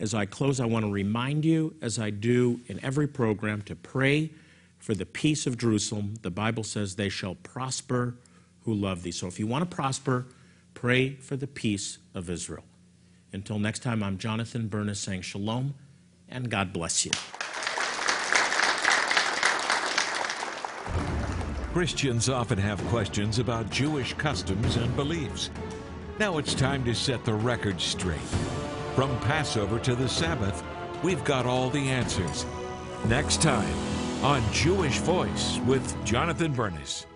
As 0.00 0.14
I 0.14 0.24
close, 0.24 0.58
I 0.58 0.64
want 0.64 0.86
to 0.86 0.90
remind 0.90 1.44
you, 1.44 1.74
as 1.82 1.98
I 1.98 2.08
do 2.08 2.60
in 2.66 2.82
every 2.82 3.08
program, 3.08 3.60
to 3.62 3.76
pray 3.76 4.30
for 4.78 4.94
the 4.94 5.04
peace 5.04 5.46
of 5.46 5.58
Jerusalem. 5.58 6.14
The 6.22 6.30
Bible 6.30 6.64
says 6.64 6.96
they 6.96 7.10
shall 7.10 7.34
prosper 7.34 8.14
who 8.64 8.72
love 8.72 9.02
thee. 9.02 9.10
So 9.10 9.26
if 9.26 9.38
you 9.38 9.46
want 9.46 9.68
to 9.68 9.76
prosper, 9.76 10.24
pray 10.72 11.16
for 11.16 11.36
the 11.36 11.46
peace 11.46 11.98
of 12.14 12.30
Israel. 12.30 12.64
Until 13.34 13.58
next 13.58 13.82
time, 13.82 14.02
I'm 14.02 14.16
Jonathan 14.16 14.68
Bernis 14.68 15.00
saying 15.00 15.22
shalom 15.22 15.74
and 16.30 16.50
God 16.50 16.72
bless 16.72 17.04
you. 17.04 17.12
Christians 21.72 22.28
often 22.28 22.58
have 22.58 22.82
questions 22.86 23.38
about 23.38 23.70
Jewish 23.70 24.14
customs 24.14 24.76
and 24.76 24.94
beliefs. 24.96 25.50
Now 26.18 26.38
it's 26.38 26.54
time 26.54 26.84
to 26.84 26.94
set 26.94 27.24
the 27.24 27.34
record 27.34 27.80
straight. 27.80 28.18
From 28.96 29.16
Passover 29.20 29.78
to 29.80 29.94
the 29.94 30.08
Sabbath, 30.08 30.64
we've 31.04 31.22
got 31.24 31.46
all 31.46 31.70
the 31.70 31.88
answers. 31.88 32.44
Next 33.06 33.40
time 33.40 33.72
on 34.24 34.42
Jewish 34.52 34.98
Voice 34.98 35.58
with 35.66 36.04
Jonathan 36.04 36.52
Bernis. 36.52 37.06